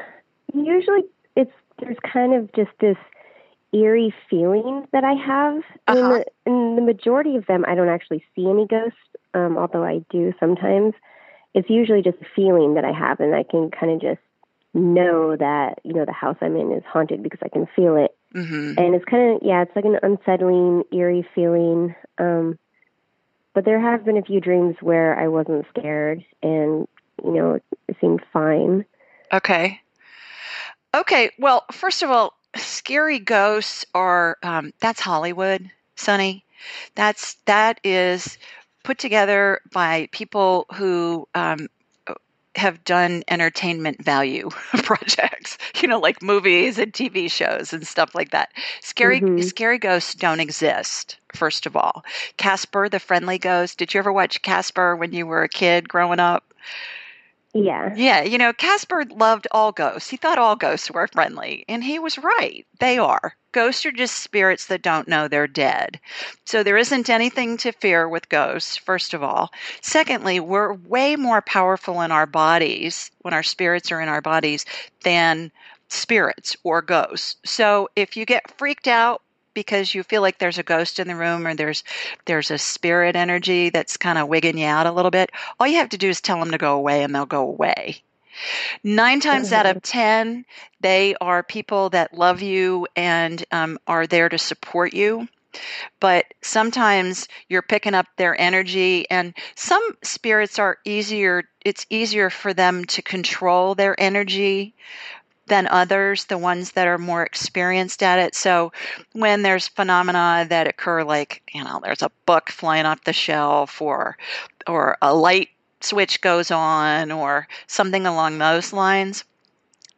[0.53, 1.05] usually
[1.37, 2.97] it's there's kind of just this
[3.73, 5.63] eerie feeling that I have.
[5.89, 6.09] Uh-huh.
[6.09, 8.99] the, in the majority of them, I don't actually see any ghosts,
[9.35, 10.95] um, although I do sometimes.
[11.55, 14.21] It's usually just a feeling that I have, and I can kind of just
[14.75, 18.15] know that you know the house I'm in is haunted because I can feel it,
[18.35, 18.75] Mm-hmm.
[18.77, 21.95] and it's kind of yeah, it's like an unsettling, eerie feeling.
[22.19, 22.59] Um,
[23.55, 26.87] but there have been a few dreams where I wasn't scared, and
[27.25, 28.85] you know it seemed fine.
[29.33, 29.81] Okay.
[30.95, 31.31] Okay.
[31.39, 36.45] Well, first of all, scary ghosts are um, that's Hollywood, Sonny.
[36.95, 38.39] That's that is
[38.85, 41.69] put together by people who um,
[42.57, 44.49] have done entertainment value
[44.83, 48.51] projects, you know, like movies and TV shows and stuff like that.
[48.81, 49.41] Scary Mhm.
[49.41, 52.05] scary ghosts don't exist, first of all.
[52.39, 53.79] Casper the friendly ghost.
[53.79, 56.55] Did you ever watch Casper when you were a kid growing up?
[57.57, 57.95] Yeah.
[57.97, 60.11] Yeah, you know, Casper loved all ghosts.
[60.11, 62.67] He thought all ghosts were friendly, and he was right.
[62.81, 63.35] They are.
[63.53, 65.99] Ghosts are just spirits that don't know they're dead.
[66.45, 69.51] So there isn't anything to fear with ghosts, first of all.
[69.81, 74.67] Secondly, we're way more powerful in our bodies when our spirits are in our bodies
[75.03, 75.51] than
[75.89, 77.37] spirits or ghosts.
[77.45, 79.23] So if you get freaked out
[79.57, 81.83] because you feel like there's a ghost in the room or there's
[82.27, 85.79] there's a spirit energy that's kind of wigging you out a little bit, all you
[85.79, 88.03] have to do is tell them to go away and they'll go away.
[88.85, 90.45] Nine times out of 10,
[90.81, 95.27] they are people that love you and um, are there to support you.
[96.01, 102.53] But sometimes you're picking up their energy, and some spirits are easier, it's easier for
[102.53, 104.75] them to control their energy
[105.47, 108.35] than others, the ones that are more experienced at it.
[108.35, 108.73] So
[109.13, 113.81] when there's phenomena that occur like, you know, there's a book flying off the shelf
[113.81, 114.17] or
[114.67, 119.25] or a light switch goes on or something along those lines,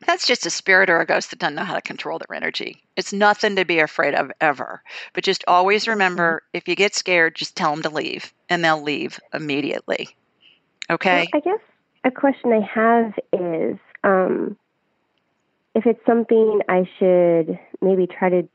[0.07, 2.83] that's just a spirit or a ghost that doesn't know how to control their energy.
[2.97, 4.83] It's nothing to be afraid of ever.
[5.13, 8.83] But just always remember if you get scared, just tell them to leave and they'll
[8.83, 10.11] leave immediately.
[10.91, 11.29] Okay?
[11.33, 11.61] Well, I guess
[12.05, 14.57] a question I have is um,
[15.79, 18.49] if it's something I should maybe try to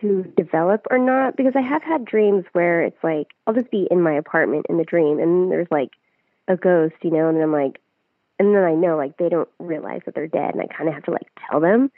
[0.00, 3.86] to develop or not because I have had dreams where it's like I'll just be
[3.90, 5.90] in my apartment in the dream and there's like
[6.48, 7.78] a ghost, you know, and I'm like
[8.38, 10.94] and then I know like they don't realize that they're dead and I kind of
[10.94, 11.92] have to like tell them.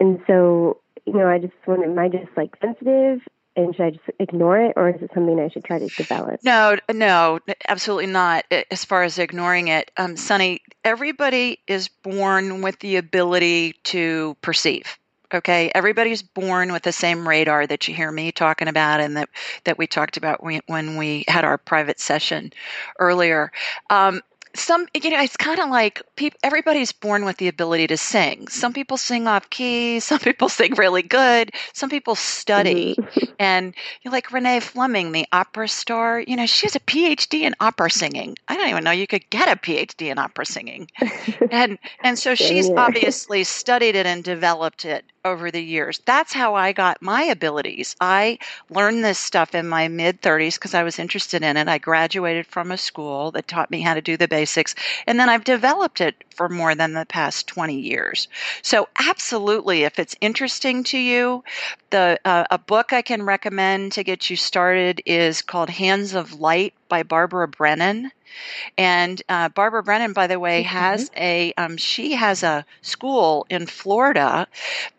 [0.00, 3.20] And so, you know, I just wonder am I just like sensitive
[3.58, 6.40] and should I just ignore it or is it something I should try to develop?
[6.44, 8.44] No, no, absolutely not.
[8.70, 14.96] As far as ignoring it, um, Sonny, everybody is born with the ability to perceive.
[15.34, 19.28] Okay, everybody's born with the same radar that you hear me talking about, and that
[19.64, 22.50] that we talked about when, when we had our private session
[22.98, 23.52] earlier.
[23.90, 24.22] Um,
[24.54, 28.48] some you know it's kind of like people everybody's born with the ability to sing.
[28.48, 32.96] Some people sing off key some people sing really good some people study.
[32.98, 33.34] Mhm.
[33.38, 37.40] and you know, like renee fleming the opera star you know she has a phd
[37.40, 38.36] in opera singing.
[38.48, 40.88] I don't even know you could get a phd in opera singing.
[41.50, 46.00] And and so she's obviously studied it and developed it over the years.
[46.04, 47.94] That's how i got my abilities.
[48.00, 48.38] I
[48.70, 51.68] learned this stuff in my mid 30s because i was interested in it.
[51.68, 54.74] I graduated from a school that taught me how to do the basics
[55.06, 58.28] and then i've developed it for more than the past 20 years.
[58.62, 61.44] So absolutely if it's interesting to you
[61.90, 66.40] the uh, a book i can recommend to get you started is called hands of
[66.40, 68.10] light by barbara brennan
[68.76, 73.66] and uh, Barbara Brennan, by the way, has a um, she has a school in
[73.66, 74.46] Florida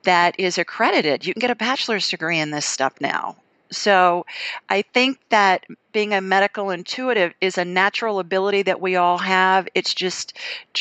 [0.03, 1.25] that is accredited.
[1.25, 3.35] You can get a bachelor's degree in this stuff now.
[3.71, 4.25] So
[4.69, 9.67] I think that being a medical intuitive is a natural ability that we all have.
[9.75, 10.33] It's just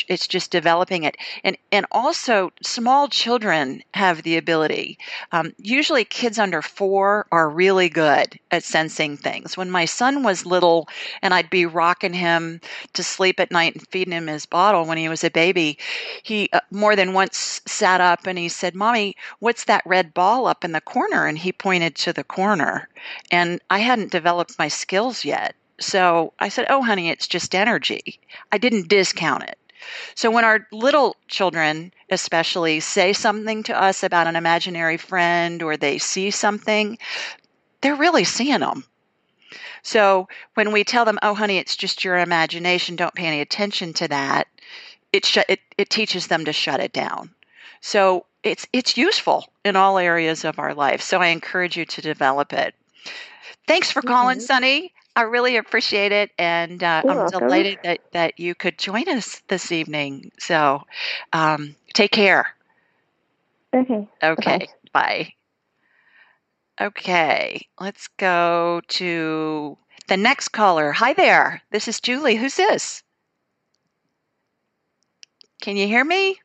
[0.07, 4.97] it's just developing it, and and also small children have the ability.
[5.31, 9.57] Um, usually, kids under four are really good at sensing things.
[9.57, 10.87] When my son was little,
[11.21, 12.61] and I'd be rocking him
[12.93, 15.77] to sleep at night and feeding him his bottle when he was a baby,
[16.23, 20.45] he uh, more than once sat up and he said, "Mommy, what's that red ball
[20.45, 22.87] up in the corner?" And he pointed to the corner,
[23.31, 24.67] and I hadn't developed my
[25.23, 25.55] yet.
[25.79, 28.19] So I said, Oh, honey, it's just energy.
[28.51, 29.57] I didn't discount it.
[30.13, 35.77] So when our little children, especially, say something to us about an imaginary friend or
[35.77, 36.97] they see something,
[37.81, 38.83] they're really seeing them.
[39.81, 42.97] So when we tell them, "Oh, honey, it's just your imagination.
[42.97, 44.47] Don't pay any attention to that,"
[45.13, 47.33] it sh- it it teaches them to shut it down.
[47.81, 51.01] So it's it's useful in all areas of our life.
[51.01, 52.75] So I encourage you to develop it.
[53.67, 54.41] Thanks for calling, Mhm.
[54.41, 54.93] Sonny.
[55.15, 57.31] I really appreciate it, and uh, I'm welcome.
[57.47, 60.31] delighted that that you could join us this evening.
[60.39, 60.83] So
[61.33, 62.55] um, take care.
[63.75, 64.07] Okay.
[64.23, 65.33] Okay, bye.
[66.81, 69.77] Okay, let's go to
[70.07, 70.91] the next caller.
[70.93, 71.61] Hi there.
[71.71, 72.35] This is Julie.
[72.35, 73.03] Who's this?
[75.61, 76.39] Can you hear me?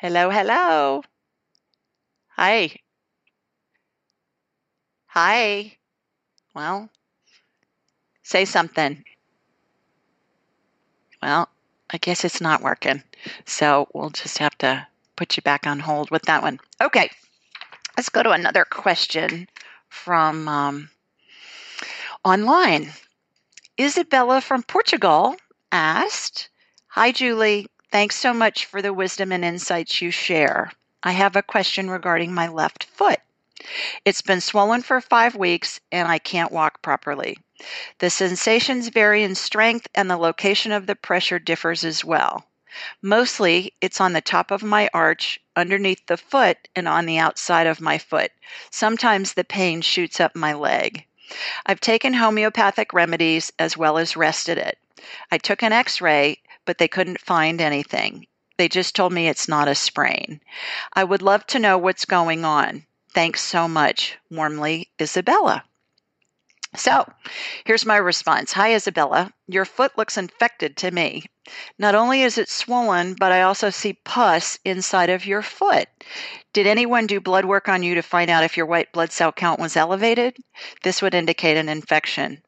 [0.00, 1.02] Hello, hello.
[2.36, 2.76] Hi.
[5.08, 5.76] Hi.
[6.54, 6.88] Well,
[8.22, 9.04] say something.
[11.22, 11.48] Well,
[11.90, 13.02] I guess it's not working.
[13.44, 14.86] So we'll just have to
[15.16, 16.60] put you back on hold with that one.
[16.80, 17.10] Okay.
[17.96, 19.48] Let's go to another question
[19.88, 20.90] from um,
[22.24, 22.92] online.
[23.80, 25.36] Isabella from Portugal
[25.72, 26.48] asked
[26.88, 27.66] Hi, Julie.
[27.90, 30.72] Thanks so much for the wisdom and insights you share.
[31.02, 33.18] I have a question regarding my left foot.
[34.04, 37.38] It's been swollen for five weeks and I can't walk properly.
[37.98, 42.46] The sensations vary in strength and the location of the pressure differs as well.
[43.02, 47.66] Mostly, it's on the top of my arch, underneath the foot, and on the outside
[47.66, 48.30] of my foot.
[48.70, 51.04] Sometimes the pain shoots up my leg.
[51.66, 54.78] I've taken homeopathic remedies as well as rested it.
[55.32, 58.26] I took an x ray, but they couldn't find anything.
[58.56, 60.40] They just told me it's not a sprain.
[60.92, 62.86] I would love to know what's going on.
[63.14, 64.18] Thanks so much.
[64.30, 65.64] Warmly, Isabella.
[66.76, 67.10] So,
[67.64, 69.32] here's my response Hi, Isabella.
[69.46, 71.24] Your foot looks infected to me.
[71.78, 75.88] Not only is it swollen, but I also see pus inside of your foot.
[76.52, 79.32] Did anyone do blood work on you to find out if your white blood cell
[79.32, 80.36] count was elevated?
[80.82, 82.42] This would indicate an infection.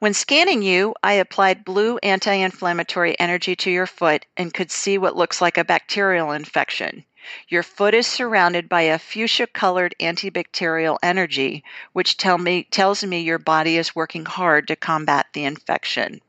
[0.00, 4.98] When scanning you, I applied blue anti inflammatory energy to your foot and could see
[4.98, 7.04] what looks like a bacterial infection.
[7.48, 13.20] Your foot is surrounded by a fuchsia colored antibacterial energy, which tell me, tells me
[13.20, 16.20] your body is working hard to combat the infection.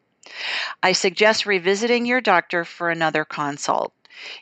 [0.81, 3.93] I suggest revisiting your doctor for another consult.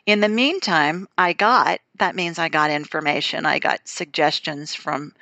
[0.06, 5.14] In the meantime, I got that means I got information, I got suggestions from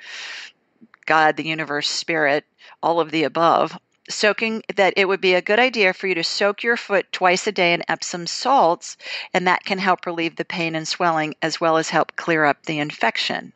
[1.05, 2.45] God, the universe, spirit,
[2.81, 3.77] all of the above
[4.09, 7.47] soaking that it would be a good idea for you to soak your foot twice
[7.47, 8.97] a day in Epsom salts,
[9.33, 12.65] and that can help relieve the pain and swelling as well as help clear up
[12.65, 13.53] the infection.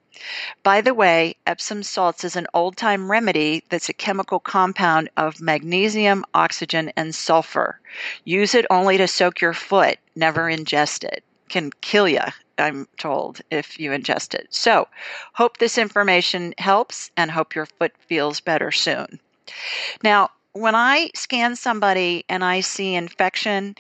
[0.64, 5.40] By the way, Epsom salts is an old time remedy that's a chemical compound of
[5.40, 7.80] magnesium, oxygen, and sulfur.
[8.24, 11.24] Use it only to soak your foot, never ingest it.
[11.50, 12.24] Can kill you,
[12.58, 14.48] I'm told, if you ingest it.
[14.50, 14.88] So,
[15.34, 19.20] hope this information helps and hope your foot feels better soon.
[20.04, 23.76] Now, when I scan somebody and I see infection,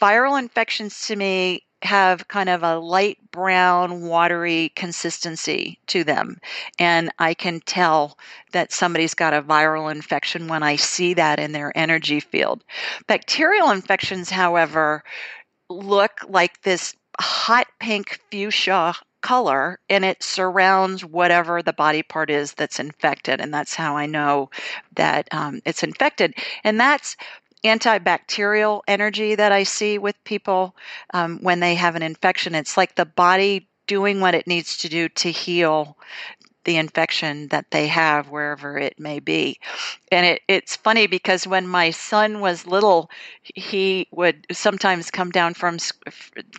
[0.00, 6.38] viral infections to me have kind of a light brown, watery consistency to them.
[6.78, 8.16] And I can tell
[8.52, 12.62] that somebody's got a viral infection when I see that in their energy field.
[13.08, 15.02] Bacterial infections, however,
[15.68, 22.52] look like this hot pink fuchsia color and it surrounds whatever the body part is
[22.54, 23.40] that's infected.
[23.40, 24.50] And that's how I know
[24.96, 26.34] that um, it's infected.
[26.64, 27.16] And that's
[27.64, 30.76] antibacterial energy that I see with people
[31.14, 32.54] um, when they have an infection.
[32.54, 35.96] It's like the body doing what it needs to do to heal
[36.64, 39.58] the infection that they have wherever it may be.
[40.10, 43.10] And it, it's funny because when my son was little,
[43.42, 45.78] he would sometimes come down from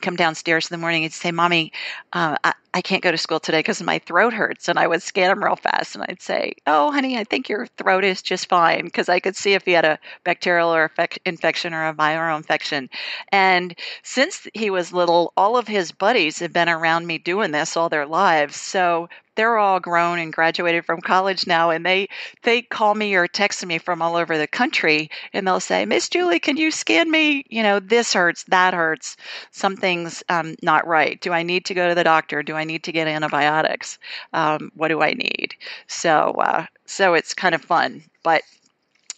[0.02, 1.72] come downstairs in the morning and say, "Mommy,
[2.14, 5.04] uh, I, I can't go to school today because my throat hurts." And I would
[5.04, 8.50] scan him real fast, and I'd say, "Oh, honey, I think your throat is just
[8.50, 10.92] fine," because I could see if he had a bacterial or
[11.26, 12.90] infection or a viral infection.
[13.32, 17.78] And since he was little, all of his buddies have been around me doing this
[17.78, 18.56] all their lives.
[18.60, 22.08] So they're all grown and graduated from college now and they
[22.44, 26.10] they call me or text me from all over the country and they'll say miss
[26.10, 27.46] julie can you scan me?
[27.50, 29.16] You know this hurts that hurts.
[29.52, 31.20] Something's um, not right.
[31.22, 32.44] Do i need to go to the doctor?
[32.44, 33.98] Do i need to get antibiotics?
[34.34, 35.56] Um, what do i need?
[35.88, 38.44] So uh, so it's kind of fun but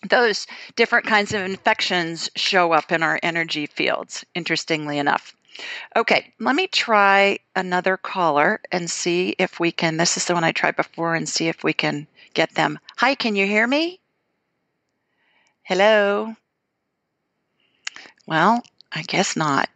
[0.10, 0.46] those
[0.76, 5.36] different kinds of infections show up in our energy fields interestingly enough
[5.96, 9.98] Okay, let me try another caller and see if we can.
[9.98, 12.80] This is the one I tried before and see if we can get them.
[12.98, 14.00] Hi, can you hear me?
[15.64, 16.36] Hello?
[18.28, 19.70] Well, I guess not.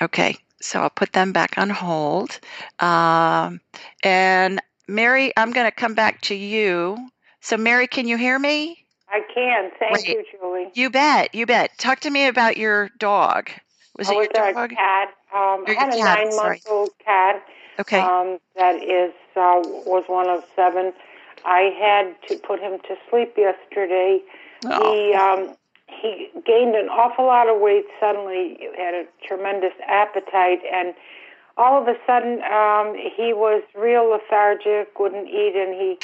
[0.00, 2.38] Okay, so I'll put them back on hold.
[2.80, 3.60] Um,
[4.02, 7.08] and Mary, I'm going to come back to you.
[7.40, 8.84] So, Mary, can you hear me?
[9.08, 9.70] I can.
[9.78, 10.08] Thank Wait.
[10.08, 10.70] you, Julie.
[10.74, 11.34] You bet.
[11.34, 11.76] You bet.
[11.78, 13.50] Talk to me about your dog.
[13.98, 14.70] Was oh, it your dog?
[14.70, 15.08] cat.
[15.34, 17.42] Um, I had a nine-month-old cat.
[17.78, 18.00] Okay.
[18.00, 20.92] Um, that is uh, was one of seven.
[21.44, 24.20] I had to put him to sleep yesterday.
[24.64, 24.92] Oh.
[24.92, 28.56] He um, he gained an awful lot of weight suddenly.
[28.58, 30.94] He had a tremendous appetite, and
[31.56, 35.98] all of a sudden um, he was real lethargic, wouldn't eat, and he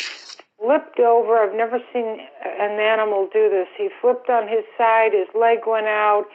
[0.58, 1.38] flipped over.
[1.38, 3.68] I've never seen an animal do this.
[3.76, 5.12] He flipped on his side.
[5.12, 6.26] His leg went out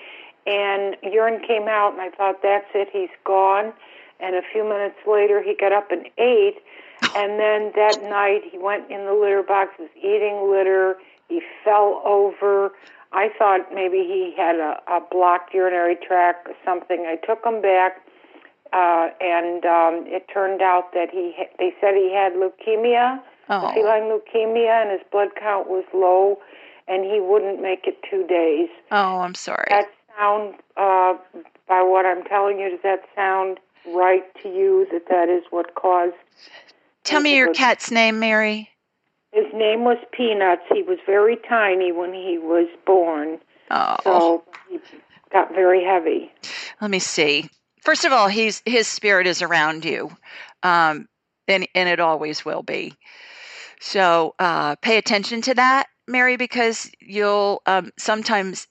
[0.46, 3.74] and urine came out, and I thought, that's it, he's gone.
[4.20, 6.58] and a few minutes later he got up and ate.
[7.16, 10.96] And then that night he went in the litter box, was eating litter.
[11.28, 12.72] He fell over.
[13.12, 17.06] I thought maybe he had a, a blocked urinary tract or something.
[17.06, 18.02] I took him back,
[18.72, 23.20] uh, and um, it turned out that he ha- they said he had leukemia,
[23.50, 23.72] Oh.
[23.74, 26.40] feline leukemia, and his blood count was low,
[26.88, 28.70] and he wouldn't make it two days.
[28.92, 29.68] Oh, I'm sorry.
[29.70, 31.14] That sound, uh,
[31.68, 34.88] by what I'm telling you, does that sound right to you?
[34.92, 36.16] That that is what caused?
[37.04, 38.70] Tell me your cat's name, Mary.
[39.34, 40.62] His name was Peanuts.
[40.72, 43.40] He was very tiny when he was born,
[43.72, 44.80] Oh, so he
[45.32, 46.32] got very heavy.
[46.80, 47.50] let me see.
[47.82, 50.16] First of all, he's his spirit is around you,
[50.62, 51.08] um,
[51.48, 52.94] and and it always will be.
[53.82, 58.68] So uh, pay attention to that, Mary, because you'll um, sometimes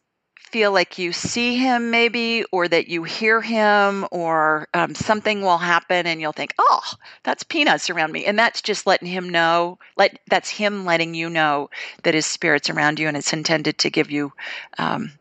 [0.52, 5.58] feel like you see him, maybe, or that you hear him, or um, something will
[5.58, 6.82] happen, and you'll think, "Oh,
[7.22, 9.78] that's peanuts around me," and that's just letting him know.
[9.96, 11.70] Let that's him letting you know
[12.04, 14.32] that his spirit's around you, and it's intended to give you.
[14.78, 15.12] Um,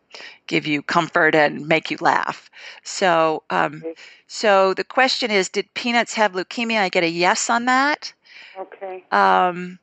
[0.47, 2.51] give you comfort and make you laugh.
[2.84, 3.82] So, um,
[4.27, 6.79] so the question is, did Peanuts have leukemia?
[6.79, 8.11] I get a yes on that.
[8.59, 9.05] Okay.
[9.13, 9.79] Um,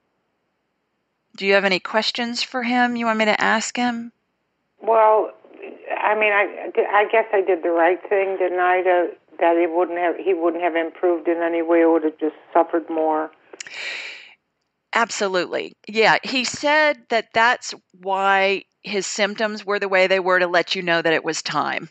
[1.36, 2.96] do you have any questions for him?
[2.96, 4.12] You want me to ask him?
[4.80, 5.32] Well,
[5.96, 8.82] I mean, I, I guess I did the right thing, didn't I?
[8.82, 9.08] To,
[9.40, 11.84] that he wouldn't have he wouldn't have improved in any way.
[11.86, 13.30] Would have just suffered more.
[14.94, 15.74] Absolutely.
[15.86, 20.74] Yeah, he said that that's why his symptoms were the way they were to let
[20.74, 21.88] you know that it was time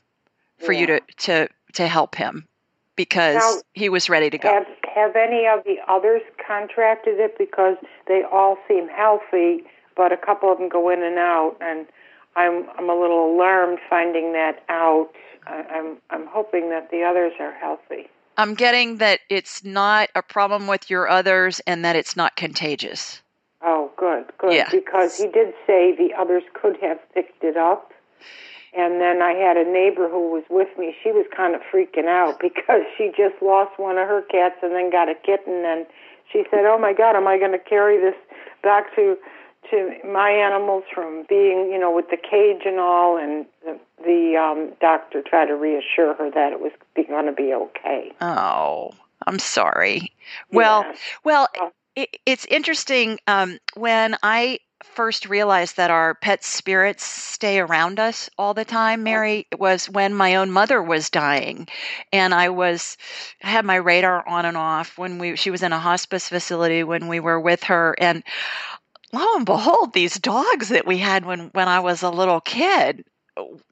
[0.59, 2.47] for you to to to help him
[2.95, 4.51] because Now, he was ready to go.
[4.51, 7.37] Have have any of the others contracted it?
[7.37, 7.77] Because
[8.07, 9.63] they all seem healthy,
[9.95, 11.85] but a couple of them go in and out, and
[12.37, 15.09] I'm I'm a little alarmed finding that out.
[15.47, 18.09] I, I'm I'm hoping that the others are healthy.
[18.37, 23.21] I'm getting that it's not a problem with your others and that it's not contagious.
[23.63, 24.53] Oh, good, good.
[24.53, 24.69] Yeah.
[24.69, 27.91] Because he did say the others could have picked it up.
[28.77, 30.95] And then I had a neighbor who was with me.
[31.03, 34.73] She was kind of freaking out because she just lost one of her cats and
[34.73, 35.65] then got a kitten.
[35.65, 35.87] And
[36.31, 38.15] she said, "Oh my God, am I going to carry this
[38.61, 39.17] back to
[39.71, 44.35] to my animals from being, you know, with the cage and all?" And the, the
[44.37, 48.11] um, doctor tried to reassure her that it was going to be okay.
[48.21, 48.91] Oh,
[49.25, 50.11] I'm sorry.
[50.51, 50.97] Well, Yes.
[51.23, 51.71] well, Oh.
[51.95, 53.19] it, it's interesting.
[53.27, 59.03] Um, when I first realized that our pet spirits stay around us all the time,
[59.03, 61.67] Mary, it was when my own mother was dying,
[62.13, 62.97] and I was
[63.43, 66.83] I had my radar on and off when we she was in a hospice facility
[66.83, 68.23] when we were with her, and
[69.13, 73.03] lo and behold, these dogs that we had when when I was a little kid.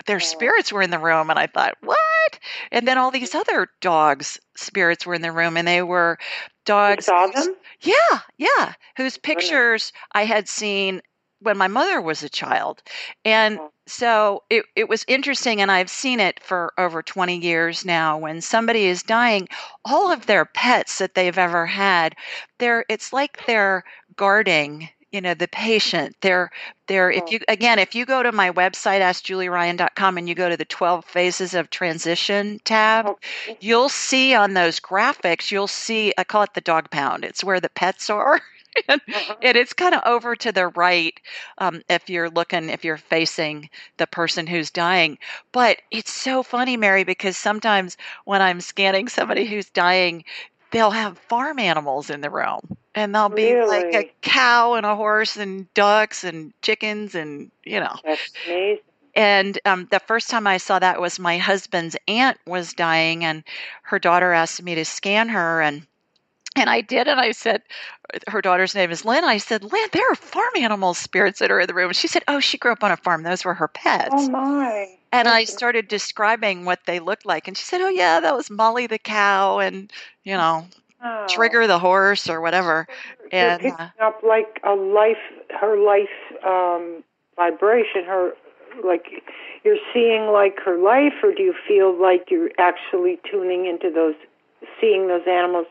[0.05, 2.39] Their spirits were in the room, and I thought, "What?"
[2.71, 6.65] And then all these other dogs' spirits were in the room, and they were You
[6.65, 7.05] dogs.
[7.05, 7.55] saw them?
[7.81, 8.73] Yeah, yeah.
[8.97, 11.01] Whose pictures I had seen
[11.39, 12.81] when my mother was a child.
[13.25, 13.71] And Oh.
[13.88, 18.17] so it, it was interesting, and I've seen it for over 20 years now.
[18.17, 19.47] When somebody is dying,
[19.83, 22.15] all of their pets that they've ever had,
[22.59, 23.83] they're it's like they're
[24.15, 26.51] guarding you know the patient they're
[26.88, 27.32] they're if Oh.
[27.32, 31.05] you again if you go to my website askjulieryan.com and you go to the 12
[31.05, 33.07] phases of transition tab
[33.59, 37.61] you'll see on those graphics you'll see i call it the dog pound it's where
[37.61, 38.41] the pets are
[38.89, 39.36] and, Uh-huh.
[39.41, 41.20] and it's kind of over to the right
[41.59, 45.18] um, if you're looking if you're facing the person who's dying
[45.53, 47.95] but it's so funny mary because sometimes
[48.26, 50.26] when i'm scanning somebody who's dying
[50.76, 52.59] they'll have farm animals in the room
[52.93, 57.80] and they'll be like a cow and a horse and ducks and chickens and you
[57.80, 58.84] know That's amazing.
[59.15, 63.43] and um, the first time I saw that was my husband's aunt was dying, and
[63.84, 65.88] her daughter asked me to scan her, and
[66.55, 67.61] and I did, and I said,
[68.27, 69.23] her daughter's name is Lynn.
[69.23, 71.89] I said, Lynn, there are farm animal spirits that are in the room.
[71.89, 73.23] And she said, Oh, she grew up on a farm.
[73.23, 74.13] Those were her pets.
[74.13, 74.97] Oh my.
[75.11, 78.49] and I started describing what they looked like, and she said, Oh yeah, that was
[78.49, 79.91] Molly the cow, and
[80.23, 80.67] you know,
[81.03, 81.25] Oh.
[81.27, 82.87] Trigger the horse or whatever.
[83.39, 85.17] You're And picking uh, up like a life,
[85.61, 86.09] her life
[86.45, 87.03] um,
[87.35, 88.05] vibration.
[88.05, 88.31] Her
[88.83, 89.05] like
[89.63, 94.15] you're seeing like her life, or do you feel like you're actually tuning into those,
[94.81, 95.67] seeing those animals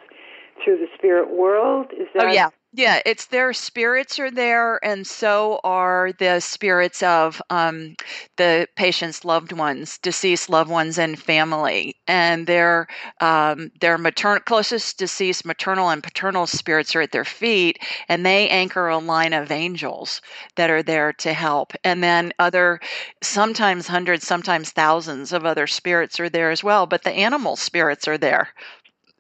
[0.65, 1.87] through the spirit world?
[1.93, 2.25] Is that?
[2.25, 2.51] Oh yeah.
[2.77, 7.95] Yeah, it's their spirits are there, and so are the spirits of um,
[8.37, 11.95] the patient's loved ones, deceased loved ones, and family.
[12.09, 12.89] And their
[13.21, 18.49] um, their maternal closest deceased maternal and paternal spirits are at their feet, and they
[18.49, 20.21] anchor a line of angels
[20.57, 21.75] that are there to help.
[21.85, 22.81] And then other,
[23.23, 26.87] sometimes hundreds, sometimes thousands of other spirits are there as well.
[26.87, 28.49] But the animal spirits are there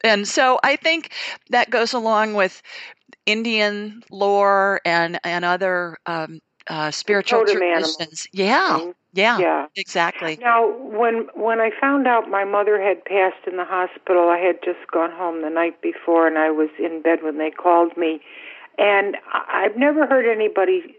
[0.05, 1.11] And so I think
[1.50, 2.62] that goes along with
[3.26, 8.26] Indian lore and and other um, uh, spiritual traditions.
[8.32, 8.94] Yeah, thing.
[9.14, 9.66] yeah, Yeah.
[9.76, 10.38] exactly.
[10.40, 14.62] Now, when when I found out my mother had passed in the hospital, I had
[14.64, 18.20] just gone home the night before, and I was in bed when they called me.
[18.78, 20.96] And I've never heard anybody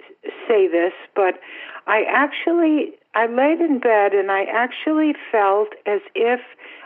[0.47, 1.39] say this, but
[1.87, 6.41] I actually I laid in bed and I actually felt as if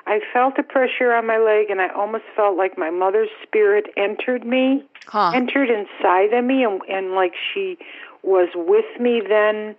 [0.10, 3.86] I felt a pressure on my leg, and I almost felt like my mother's spirit
[3.96, 5.32] entered me, Huh.
[5.36, 7.78] entered inside of me, and, and like she
[8.24, 9.22] was with me.
[9.22, 9.76] Then,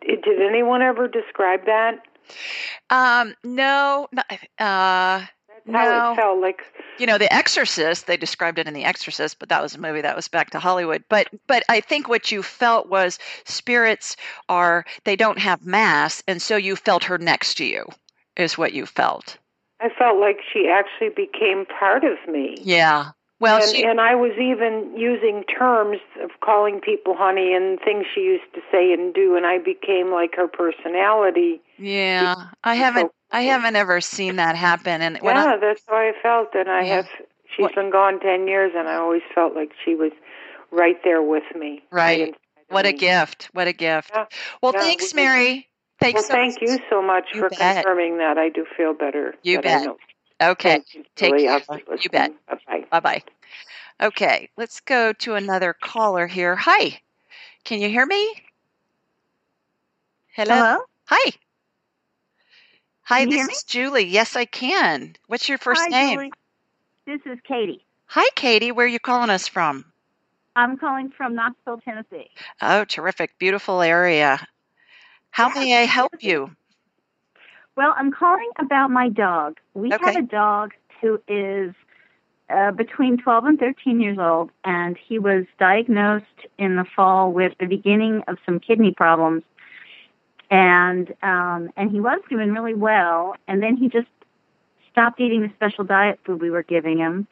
[0.00, 2.00] did anyone ever describe that?
[2.88, 4.08] Um, no,
[4.58, 5.26] uh,
[5.68, 6.12] no.
[6.12, 6.62] it felt like
[6.98, 10.00] you know the exorcist they described it in the exorcist but that was a movie
[10.00, 14.16] that was back to hollywood but but i think what you felt was spirits
[14.48, 17.84] are they don't have mass and so you felt her next to you
[18.36, 19.38] is what you felt
[19.80, 22.56] I felt like she actually became part of me.
[22.62, 23.10] yeah
[23.40, 28.06] well and, she, and I was even using terms of calling people honey and things
[28.12, 31.60] she used to say and do, and I became like her personality.
[31.78, 35.96] Yeah i haven't i haven't ever seen that happen and when yeah, I, that's how
[35.96, 36.96] I felt, and I Yeah.
[36.96, 37.08] have.
[37.54, 40.12] She's What- been gone ten years, and I always felt like she was
[40.70, 41.82] right there with me.
[41.90, 42.20] Right.
[42.20, 44.26] inside of what a gift what a gift Yeah.
[44.62, 45.68] well Yeah, thanks we- mary
[46.00, 47.76] thanks Well, so thank you so much You for bet.
[47.84, 48.36] confirming that.
[48.38, 49.34] I do feel better.
[49.42, 49.86] You bet.
[50.42, 51.44] okay you, Take Julie.
[51.46, 51.60] care.
[52.00, 52.32] You bet.
[52.48, 52.84] Bye-bye.
[52.90, 53.22] Bye bye.
[54.00, 56.54] Okay, let's go to another caller here.
[56.56, 57.00] Hi,
[57.64, 58.34] can you hear me?
[60.32, 60.54] Hello.
[60.54, 60.78] Hello?
[61.06, 61.32] Hi.
[63.08, 64.04] Hi, this is Julie.
[64.04, 65.16] Yes, I can.
[65.28, 66.18] What's your first Hi, name?
[66.18, 66.32] Julie.
[67.06, 67.82] This is Katie.
[68.04, 68.70] Hi, Katie.
[68.70, 69.86] Where are you calling us from?
[70.56, 72.28] I'm calling from Knoxville, Tennessee.
[72.60, 73.38] Oh, terrific.
[73.38, 74.46] Beautiful area.
[75.30, 76.50] How may I help you?
[77.78, 79.56] Well, I'm calling about my dog.
[79.72, 81.74] We have a dog who is
[82.50, 86.26] uh, between 12 and 13 years old, and he was diagnosed
[86.58, 89.44] in the fall with the beginning of some kidney problems.
[90.50, 94.08] And um, and he was doing really well, and then he just
[94.90, 97.26] stopped eating the special diet food we were giving him,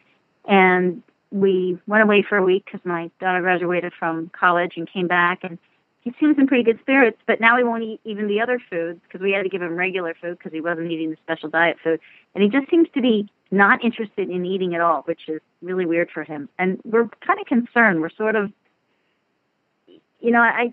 [0.45, 5.07] and we went away for a week because my daughter graduated from college and came
[5.07, 5.59] back, and
[6.07, 9.01] he seems in pretty good spirits, but now he won't eat even the other foods
[9.03, 11.79] because we had to give him regular food because he wasn't eating the special diet
[11.83, 11.99] food.
[12.33, 15.85] And he just seems to be not interested in eating at all, which is really
[15.85, 16.49] weird for him.
[16.61, 18.01] And we're kind of concerned.
[18.01, 18.53] We're sort of,
[20.21, 20.73] you know, I,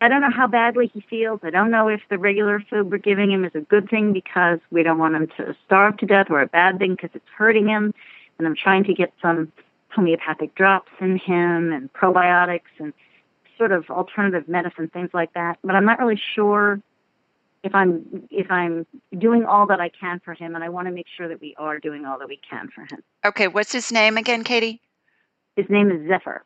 [0.00, 1.40] I don't know how badly he feels.
[1.42, 4.58] I don't know if the regular food we're giving him is a good thing because
[4.70, 7.68] we don't want him to starve to death or a bad thing because it's hurting
[7.68, 7.92] him.
[8.38, 9.52] And I'm trying to get some
[9.90, 12.94] homeopathic drops in him and probiotics and
[13.58, 15.58] sort of alternative medicine, things like that.
[15.62, 16.80] But I'm not really sure
[17.62, 18.86] if I'm if I'm
[19.18, 21.54] doing all that I can for him, and I want to make sure that we
[21.58, 23.02] are doing all that we can for him.
[23.24, 24.80] Okay, what's his name again, Katie?
[25.56, 26.42] His name is Zephyr.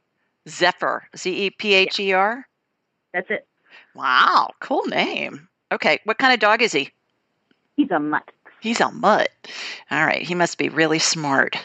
[0.49, 1.05] Zephyr.
[1.17, 2.49] Z E P H E R?
[3.15, 3.47] That's it.
[3.95, 5.49] Wow, cool name.
[5.73, 6.91] Okay, what kind of dog is he?
[7.77, 8.29] He's a mutt.
[8.61, 9.31] He's a mutt.
[9.91, 11.57] All right, he must be really smart.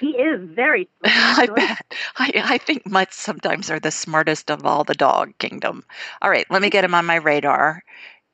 [0.00, 0.88] He is very.
[1.04, 1.94] I bet.
[2.16, 5.84] I, I think mutts sometimes are the smartest of all the dog kingdom.
[6.20, 7.84] All right, let me get him on my radar.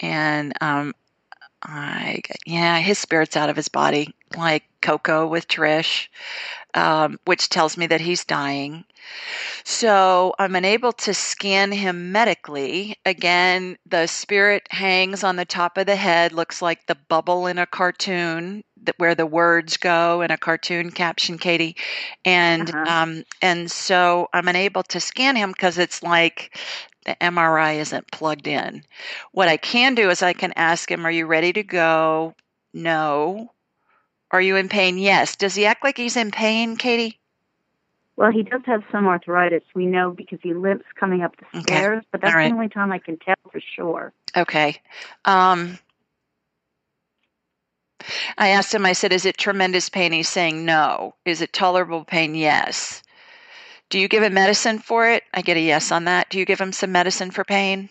[0.00, 0.94] And um,
[1.62, 6.08] I yeah, his spirit's out of his body, like Coco with Trish,
[6.74, 8.84] um, which tells me that he's dying.
[9.64, 12.96] So I'm unable to scan him medically.
[13.04, 17.58] Again, the spirit hangs on the top of the head, looks like the bubble in
[17.58, 21.76] a cartoon that where the words go in a cartoon caption, Katie.
[22.24, 22.84] And Uh-huh.
[22.86, 26.56] um, and so I'm unable to scan him because it's like
[27.06, 28.84] the MRI isn't plugged in.
[29.32, 32.34] What I can do is I can ask him, "Are you ready to go?"
[32.74, 33.52] No.
[34.30, 34.98] Are you in pain?
[34.98, 35.36] Yes.
[35.36, 37.20] Does he act like he's in pain, Katie?
[38.16, 39.62] Well, he does have some arthritis.
[39.74, 41.62] We know because he limps coming up the Okay.
[41.62, 42.48] stairs, but that's right.
[42.48, 44.12] the only time I can tell for sure.
[44.36, 44.80] Okay.
[45.24, 45.78] Um,
[48.38, 50.12] I asked him, I said, is it tremendous pain?
[50.12, 51.14] He's saying no.
[51.24, 52.34] Is it tolerable pain?
[52.34, 53.02] Yes.
[53.90, 55.22] Do you give him medicine for it?
[55.32, 56.28] I get a yes on that.
[56.30, 57.88] Do you give him some medicine for pain?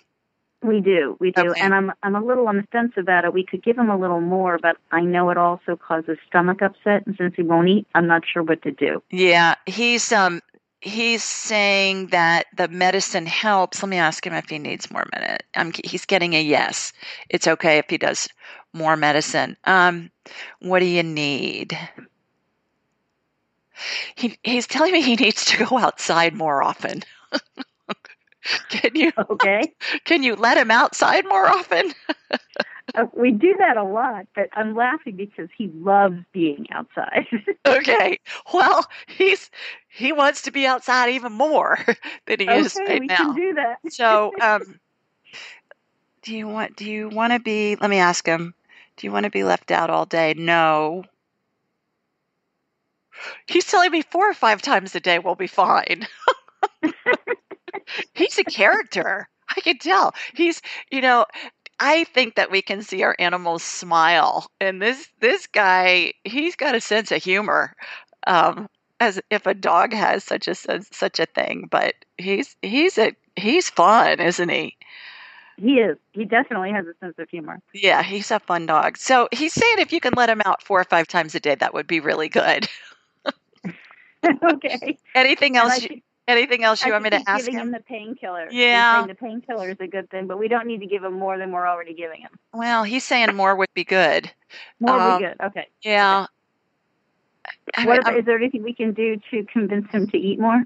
[0.61, 1.61] We do, we do, Okay.
[1.61, 3.33] and I'm I'm a little on the fence about it.
[3.33, 7.05] We could give him a little more, but I know it also causes stomach upset,
[7.05, 9.03] and since he won't eat, I'm not sure what to do.
[9.11, 10.41] Yeah, he's um
[10.81, 13.83] he's saying that the medicine helps.
[13.83, 15.43] Let me ask him if he needs more minute.
[15.55, 16.93] Um, he's getting a yes.
[17.29, 18.27] It's okay if he does
[18.73, 19.57] more medicine.
[19.65, 20.09] Um,
[20.61, 21.77] what do you need?
[24.15, 27.03] He he's telling me he needs to go outside more often.
[28.69, 29.73] can you Okay.
[30.05, 31.93] can you let him outside more often?
[32.95, 37.25] Uh, we do that a lot, but I'm laughing because he loves being outside.
[37.67, 38.17] okay.
[38.53, 39.49] Well, he's
[39.89, 41.79] he wants to be outside even more
[42.27, 43.25] than he okay, is right we now.
[43.25, 43.79] can do that.
[43.87, 44.79] so, um,
[46.23, 47.75] do you want do you want to be?
[47.75, 48.53] Let me ask him.
[48.97, 50.33] Do you want to be left out all day?
[50.37, 51.03] No.
[53.47, 56.07] He's telling me four or five times a day we'll be fine.
[58.13, 59.27] He's a character.
[59.55, 60.13] I can tell.
[60.33, 60.61] He's,
[60.91, 61.25] you know,
[61.79, 66.75] I think that we can see our animals smile, and this this guy, he's got
[66.75, 67.75] a sense of humor,
[68.27, 71.67] um, as if a dog has such a such a thing.
[71.69, 74.77] But he's he's a he's fun, isn't he?
[75.57, 75.97] He is.
[76.11, 77.61] He definitely has a sense of humor.
[77.73, 78.97] Yeah, he's a fun dog.
[78.97, 81.55] So he's saying if you can let him out four or five times a day,
[81.55, 82.67] that would be really good.
[84.43, 84.97] okay.
[85.13, 85.81] Anything I else?
[85.83, 87.67] You, anything else you I want me to ask giving him?
[87.67, 88.47] him the painkiller.
[88.51, 89.05] Yeah.
[89.07, 91.51] the painkiller is a good thing, but we don't need to give him more than
[91.51, 92.31] we're already giving him.
[92.53, 94.31] Well, he's saying more would be good.
[94.79, 95.45] More Um, would be good.
[95.45, 95.67] Okay.
[95.83, 96.27] Yeah.
[97.77, 100.39] I, What mean, about, is there anything we can do to convince him to eat
[100.39, 100.63] more?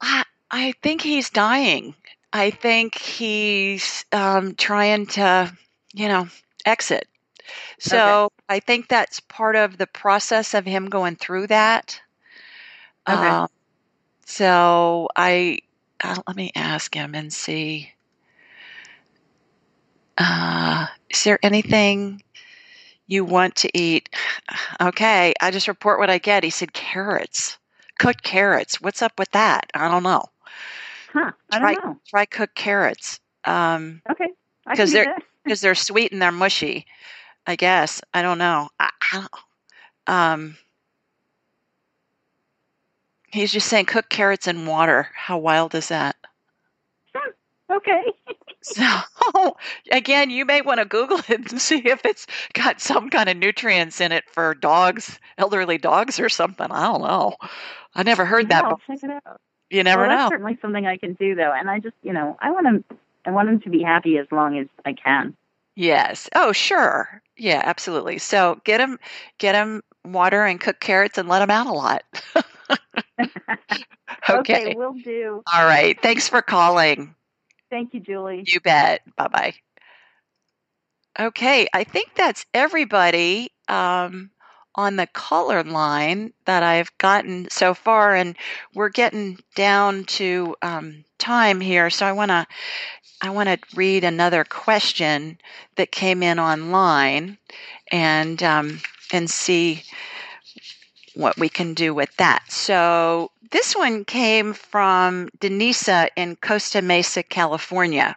[0.00, 1.94] I, I think he's dying.
[2.32, 5.52] I think he's um, trying to,
[5.92, 6.28] you know,
[6.64, 7.08] exit.
[7.78, 12.00] So I think that's part of the process of him going through that.
[13.08, 13.28] Okay.
[13.28, 13.48] Um,
[14.26, 15.58] so I
[16.02, 17.92] uh, let me ask him and see.
[20.18, 22.22] Uh, is there anything
[23.06, 24.08] you want to eat?
[24.80, 26.42] Okay, I just report what I get.
[26.42, 27.58] He said carrots,
[27.98, 28.80] cooked carrots.
[28.80, 29.70] What's up with that?
[29.74, 30.24] I don't know.
[31.12, 31.32] Huh.
[31.50, 31.96] I Try don't know.
[32.08, 33.20] try cooked carrots.
[33.44, 34.28] Um, Okay.
[34.66, 36.86] I 'Cause can do they're- because they're sweet and they're mushy.
[37.46, 38.68] I guess I don't know.
[38.78, 39.30] I, I don't.
[40.06, 40.56] Um,
[43.32, 45.08] he's just saying cook carrots in water.
[45.14, 46.16] How wild is that?
[47.70, 48.02] Okay.
[48.62, 48.84] So
[49.90, 53.38] again, you may want to Google it and see if it's got some kind of
[53.38, 56.70] nutrients in it for dogs, elderly dogs or something.
[56.70, 57.36] I don't know.
[57.94, 58.64] I never heard that.
[58.64, 58.96] I'll before.
[58.96, 59.40] check it out.
[59.70, 60.16] You never well, know.
[60.16, 62.84] That's certainly something I can do, though, and I just, you know, I want him.
[63.24, 65.36] I want him to be happy as long as I can.
[65.76, 66.28] Yes.
[66.34, 67.22] Oh, sure.
[67.36, 68.18] Yeah, absolutely.
[68.18, 68.98] So get them,
[69.38, 72.02] get them water and cook carrots and let them out a lot.
[74.30, 74.74] okay.
[74.76, 75.42] we'll do.
[75.52, 76.00] All right.
[76.00, 77.14] Thanks for calling.
[77.70, 78.44] Thank you, Julie.
[78.46, 79.02] You bet.
[79.16, 79.54] Bye bye.
[81.18, 81.68] Okay.
[81.72, 84.30] I think that's everybody um,
[84.74, 88.14] on the color line that I've gotten so far.
[88.14, 88.36] And
[88.74, 91.90] we're getting down to um, time here.
[91.90, 92.46] So I want to.
[93.22, 95.36] I want to read another question
[95.76, 97.36] that came in online,
[97.92, 98.80] and um,
[99.12, 99.82] and see
[101.14, 102.50] what we can do with that.
[102.50, 108.16] So this one came from Denisa in Costa Mesa, California.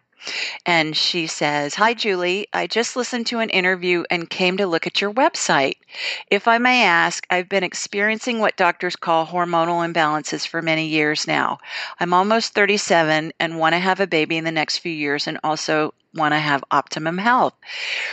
[0.66, 2.48] And she says, Hi, Julie.
[2.54, 5.76] I just listened to an interview and came to look at your website.
[6.30, 11.28] If I may ask, I've been experiencing what doctors call hormonal imbalances for many years
[11.28, 11.60] now.
[12.00, 15.40] I'm almost 37 and want to have a baby in the next few years and
[15.44, 17.56] also want to have optimum health.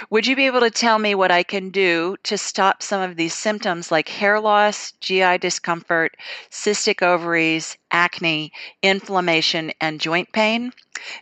[0.09, 3.17] Would you be able to tell me what I can do to stop some of
[3.17, 6.17] these symptoms like hair loss, GI discomfort,
[6.51, 8.53] cystic ovaries, acne,
[8.83, 10.73] inflammation, and joint pain?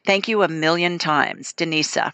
[0.04, 2.12] Thank you a million times, Denisa.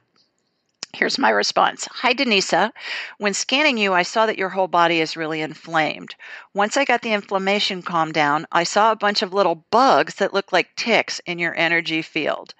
[0.94, 1.88] Here's my response.
[1.90, 2.70] Hi, Denisa.
[3.18, 6.14] When scanning you, I saw that your whole body is really inflamed.
[6.54, 10.32] Once I got the inflammation calmed down, I saw a bunch of little bugs that
[10.32, 12.54] look like ticks in your energy field.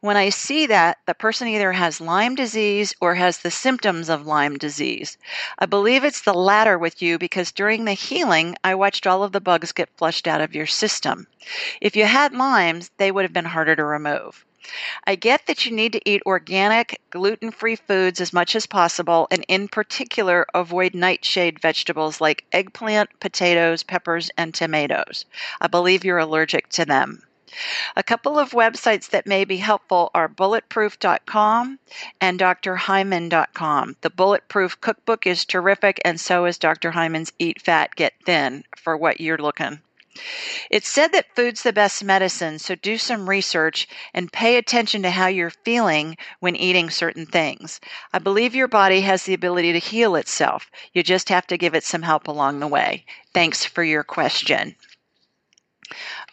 [0.00, 4.24] When I see that, the person either has Lyme disease or has the symptoms of
[4.24, 5.18] Lyme disease.
[5.58, 9.32] I believe it's the latter with you because during the healing, I watched all of
[9.32, 11.26] the bugs get flushed out of your system.
[11.80, 14.44] If you had Lyme's, they would have been harder to remove.
[15.06, 19.26] I get that you need to eat organic, gluten free foods as much as possible,
[19.30, 25.24] and in particular, avoid nightshade vegetables like eggplant, potatoes, peppers, and tomatoes.
[25.60, 27.22] I believe you're allergic to them.
[27.96, 31.80] A couple of websites that may be helpful are bulletproof.com
[32.20, 33.96] and drhyman.com.
[34.02, 36.92] The Bulletproof Cookbook is terrific, and so is Dr.
[36.92, 39.80] Hyman's Eat Fat, Get Thin for what you're looking.
[40.70, 45.10] It's said that food's the best medicine, so do some research and pay attention to
[45.10, 47.80] how you're feeling when eating certain things.
[48.12, 50.70] I believe your body has the ability to heal itself.
[50.92, 53.04] You just have to give it some help along the way.
[53.34, 54.76] Thanks for your question.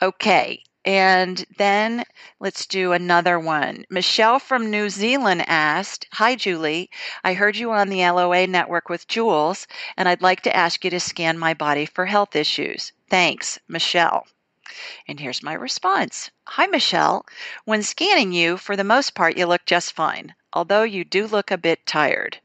[0.02, 2.06] Okay, and then
[2.40, 3.84] let's do another one.
[3.90, 6.90] Michelle from New Zealand asked Hi, Julie.
[7.26, 9.68] I heard you on the LOA network with Jules,
[9.98, 12.94] and I'd like to ask you to scan my body for health issues.
[13.10, 14.28] Thanks, Michelle.
[15.10, 17.26] And here's my response Hi, Michelle.
[17.66, 20.36] When scanning you, for the most part, you look just fine.
[20.54, 22.40] although you do look a bit tired.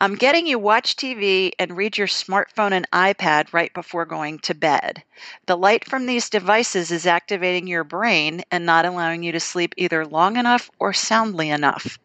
[0.00, 4.54] I'm getting you watch TV and read your smartphone and iPad right before going to
[4.54, 5.04] bed.
[5.46, 9.74] The light from these devices is activating your brain and not allowing you to sleep
[9.76, 11.98] either long enough or soundly enough.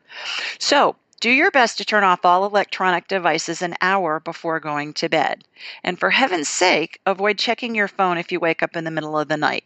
[0.60, 5.10] So, do your best to turn off all electronic devices an hour before going to
[5.10, 5.44] bed.
[5.84, 9.18] And for heaven's sake, avoid checking your phone if you wake up in the middle
[9.18, 9.64] of the night.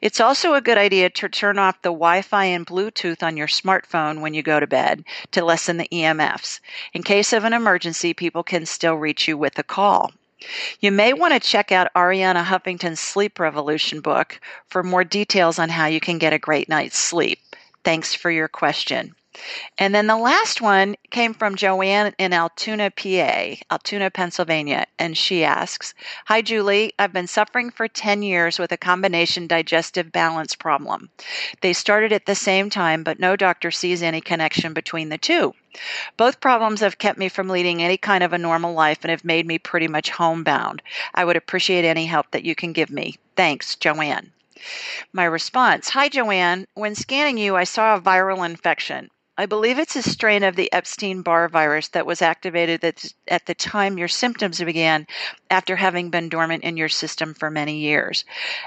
[0.00, 3.46] It's also a good idea to turn off the Wi Fi and Bluetooth on your
[3.46, 6.60] smartphone when you go to bed to lessen the EMFs.
[6.92, 10.12] In case of an emergency, people can still reach you with a call.
[10.80, 15.68] You may want to check out Arianna Huffington's Sleep Revolution book for more details on
[15.68, 17.40] how you can get a great night's sleep.
[17.84, 19.14] Thanks for your question.
[19.78, 24.86] And then the last one came from Joanne in Altoona, PA, Altoona, Pennsylvania.
[24.98, 25.94] And she asks
[26.26, 26.92] Hi, Julie.
[26.98, 31.10] I've been suffering for 10 years with a combination digestive balance problem.
[31.60, 35.54] They started at the same time, but no doctor sees any connection between the two.
[36.16, 39.24] Both problems have kept me from leading any kind of a normal life and have
[39.24, 40.82] made me pretty much homebound.
[41.14, 43.16] I would appreciate any help that you can give me.
[43.36, 44.32] Thanks, Joanne.
[45.12, 46.66] My response Hi, Joanne.
[46.74, 49.08] When scanning you, I saw a viral infection.
[49.40, 52.84] I believe it's a strain of the Epstein Barr virus that was activated
[53.26, 55.06] at, the time your symptoms began
[55.50, 58.26] after having been dormant in your system for many years.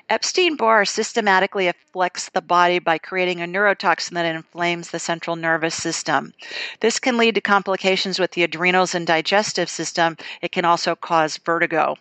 [0.10, 5.76] Epstein Barr systematically afflicts the body by creating a neurotoxin that inflames the central nervous
[5.76, 6.34] system.
[6.80, 10.18] This can lead to complications with the adrenals and digestive system.
[10.42, 11.98] It can also cause vertigo.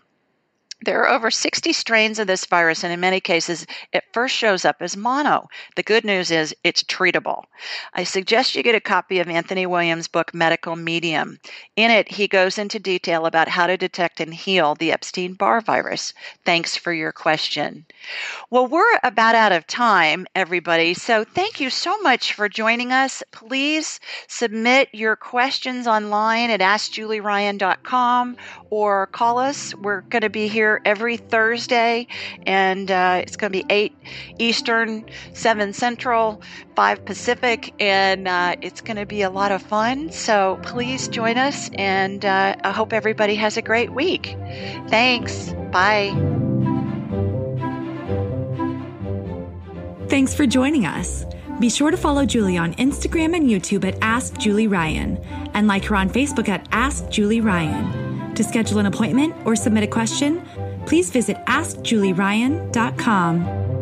[0.85, 4.64] There are over 60 strains of this virus, and in many cases, it first shows
[4.64, 5.49] up as mono.
[5.76, 7.45] The good news is it's treatable.
[7.95, 11.39] I suggest you get a copy of Anthony Williams' book, Medical Medium.
[11.76, 15.61] In it, he goes into detail about how to detect and heal the Epstein Barr
[15.61, 16.14] virus.
[16.45, 17.87] Thanks for your question.
[18.51, 23.22] Well, we're about out of time, everybody, so thank you so much for joining us.
[23.30, 28.37] Please submit your questions online at AskJulieRyan.com
[28.70, 29.74] or call us.
[29.76, 32.07] We're going to be here every Thursday,
[32.47, 33.93] and uh, it's going to be 8
[34.39, 36.43] Eastern, 7 Central,
[36.77, 40.11] 5 Pacific, and uh, it's going to be a lot of fun.
[40.11, 44.37] So please join us, and uh, I hope everybody has a great week.
[44.89, 45.53] Thanks.
[45.70, 46.11] Bye.
[50.09, 51.25] Thanks for joining us.
[51.59, 55.16] Be sure to follow Julie on Instagram and YouTube at Ask Julie Ryan
[55.55, 58.12] and like her on Facebook at Ask Julie Ryan.
[58.35, 60.43] To schedule an appointment or submit a question,
[60.87, 63.82] please visit AskJulieRyan.com.